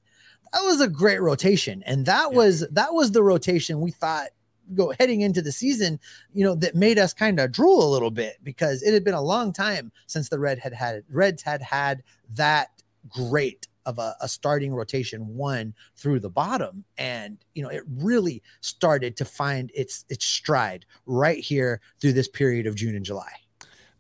that 0.52 0.62
was 0.62 0.80
a 0.80 0.88
great 0.88 1.20
rotation. 1.20 1.82
And 1.86 2.06
that 2.06 2.28
yeah. 2.30 2.36
was 2.36 2.68
that 2.70 2.92
was 2.92 3.12
the 3.12 3.22
rotation 3.22 3.80
we 3.80 3.90
thought 3.90 4.28
go 4.74 4.92
heading 4.98 5.22
into 5.22 5.42
the 5.42 5.52
season, 5.52 5.98
you 6.32 6.44
know, 6.44 6.54
that 6.54 6.74
made 6.74 6.98
us 6.98 7.12
kind 7.12 7.40
of 7.40 7.52
drool 7.52 7.82
a 7.82 7.92
little 7.92 8.10
bit 8.10 8.38
because 8.42 8.82
it 8.82 8.94
had 8.94 9.04
been 9.04 9.14
a 9.14 9.22
long 9.22 9.52
time 9.52 9.90
since 10.06 10.28
the 10.28 10.38
Red 10.38 10.58
had 10.58 10.72
had 10.72 11.02
Reds 11.10 11.42
had 11.42 11.62
had 11.62 12.02
that 12.34 12.68
great 13.08 13.66
of 13.86 13.98
a, 13.98 14.14
a, 14.20 14.28
starting 14.28 14.72
rotation 14.72 15.36
one 15.36 15.74
through 15.96 16.20
the 16.20 16.30
bottom. 16.30 16.84
And 16.98 17.38
you 17.54 17.62
know 17.62 17.68
it 17.68 17.82
really 17.88 18.42
started 18.60 19.16
to 19.18 19.24
find 19.24 19.70
its 19.74 20.04
its 20.08 20.24
stride 20.24 20.86
right 21.06 21.38
here 21.38 21.80
through 22.00 22.12
this 22.12 22.28
period 22.28 22.66
of 22.66 22.74
june 22.74 22.94
and 22.94 23.04
july. 23.04 23.32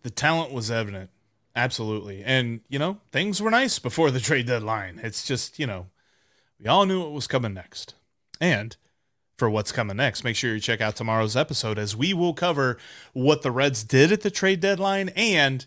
The 0.02 0.10
talent 0.10 0.52
was 0.52 0.70
evident. 0.70 1.10
Absolutely. 1.56 2.22
And 2.24 2.60
you 2.68 2.78
know 2.78 2.98
things 3.12 3.40
were 3.40 3.50
nice 3.50 3.78
before 3.78 4.10
the 4.10 4.20
trade 4.28 4.46
deadline. 4.46 5.00
It's 5.02 5.24
just 5.26 5.58
you 5.58 5.66
know 5.66 5.86
we 6.58 6.66
all 6.66 6.86
knew 6.86 7.00
what 7.00 7.12
was 7.12 7.26
coming 7.26 7.54
next. 7.54 7.94
And 8.40 8.76
for 9.40 9.48
what's 9.48 9.72
coming 9.72 9.96
next. 9.96 10.22
Make 10.22 10.36
sure 10.36 10.52
you 10.52 10.60
check 10.60 10.82
out 10.82 10.96
tomorrow's 10.96 11.34
episode 11.34 11.78
as 11.78 11.96
we 11.96 12.12
will 12.12 12.34
cover 12.34 12.76
what 13.14 13.40
the 13.40 13.50
Reds 13.50 13.82
did 13.82 14.12
at 14.12 14.20
the 14.20 14.30
trade 14.30 14.60
deadline 14.60 15.08
and 15.16 15.64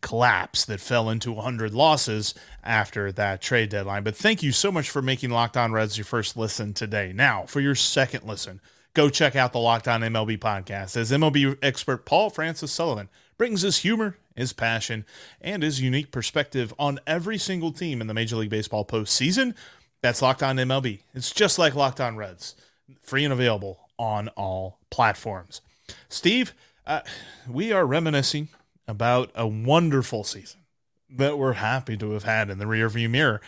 collapse 0.00 0.64
that 0.64 0.80
fell 0.80 1.08
into 1.08 1.32
100 1.32 1.72
losses 1.72 2.34
after 2.62 3.12
that 3.12 3.40
trade 3.40 3.70
deadline. 3.70 4.02
But 4.02 4.16
thank 4.16 4.42
you 4.42 4.52
so 4.52 4.72
much 4.72 4.90
for 4.90 5.00
making 5.02 5.30
Locked 5.30 5.56
On 5.56 5.72
Reds 5.72 5.96
your 5.96 6.04
first 6.04 6.36
listen 6.36 6.74
today. 6.74 7.12
Now, 7.14 7.44
for 7.46 7.60
your 7.60 7.74
second 7.74 8.24
listen, 8.24 8.60
go 8.94 9.08
check 9.08 9.36
out 9.36 9.52
the 9.52 9.58
Locked 9.58 9.88
On 9.88 10.00
MLB 10.00 10.38
podcast 10.38 10.96
as 10.96 11.10
MLB 11.10 11.56
expert 11.62 12.04
Paul 12.04 12.30
Francis 12.30 12.72
Sullivan 12.72 13.08
brings 13.36 13.62
his 13.62 13.78
humor, 13.78 14.16
his 14.34 14.52
passion, 14.52 15.04
and 15.40 15.62
his 15.62 15.80
unique 15.80 16.10
perspective 16.10 16.74
on 16.78 16.98
every 17.06 17.38
single 17.38 17.72
team 17.72 18.00
in 18.00 18.08
the 18.08 18.14
Major 18.14 18.36
League 18.36 18.50
Baseball 18.50 18.84
postseason. 18.84 19.54
That's 20.02 20.22
Locked 20.22 20.42
On 20.42 20.56
MLB. 20.56 21.00
It's 21.14 21.30
just 21.30 21.58
like 21.58 21.74
Locked 21.74 22.00
On 22.00 22.16
Reds, 22.16 22.54
free 23.00 23.24
and 23.24 23.32
available 23.32 23.88
on 23.98 24.28
all 24.28 24.78
platforms. 24.90 25.60
Steve, 26.08 26.52
uh, 26.86 27.00
we 27.48 27.72
are 27.72 27.86
reminiscing 27.86 28.48
about 28.88 29.30
a 29.34 29.46
wonderful 29.46 30.24
season 30.24 30.62
that 31.10 31.38
we're 31.38 31.54
happy 31.54 31.96
to 31.96 32.10
have 32.12 32.24
had 32.24 32.50
in 32.50 32.58
the 32.58 32.64
rearview 32.64 33.08
mirror. 33.08 33.40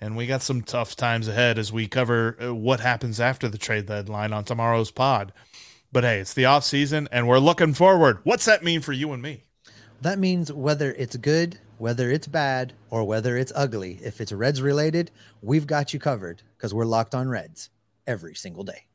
And 0.00 0.16
we 0.16 0.26
got 0.26 0.42
some 0.42 0.62
tough 0.62 0.96
times 0.96 1.28
ahead 1.28 1.58
as 1.58 1.72
we 1.72 1.86
cover 1.86 2.36
uh, 2.42 2.54
what 2.54 2.80
happens 2.80 3.20
after 3.20 3.48
the 3.48 3.58
trade 3.58 3.86
deadline 3.86 4.32
on 4.32 4.44
tomorrow's 4.44 4.90
pod. 4.90 5.32
But 5.92 6.04
hey, 6.04 6.18
it's 6.18 6.34
the 6.34 6.44
off 6.44 6.64
season 6.64 7.08
and 7.12 7.28
we're 7.28 7.38
looking 7.38 7.74
forward. 7.74 8.18
What's 8.24 8.44
that 8.46 8.64
mean 8.64 8.80
for 8.80 8.92
you 8.92 9.12
and 9.12 9.22
me? 9.22 9.44
That 10.02 10.18
means 10.18 10.52
whether 10.52 10.92
it's 10.92 11.16
good, 11.16 11.58
whether 11.78 12.10
it's 12.10 12.26
bad, 12.26 12.74
or 12.90 13.04
whether 13.04 13.36
it's 13.36 13.52
ugly, 13.54 13.98
if 14.02 14.20
it's 14.20 14.32
Reds 14.32 14.60
related, 14.60 15.10
we've 15.40 15.66
got 15.66 15.94
you 15.94 16.00
covered 16.00 16.42
because 16.56 16.74
we're 16.74 16.84
locked 16.84 17.14
on 17.14 17.28
Reds 17.28 17.70
every 18.06 18.34
single 18.34 18.62
day. 18.62 18.86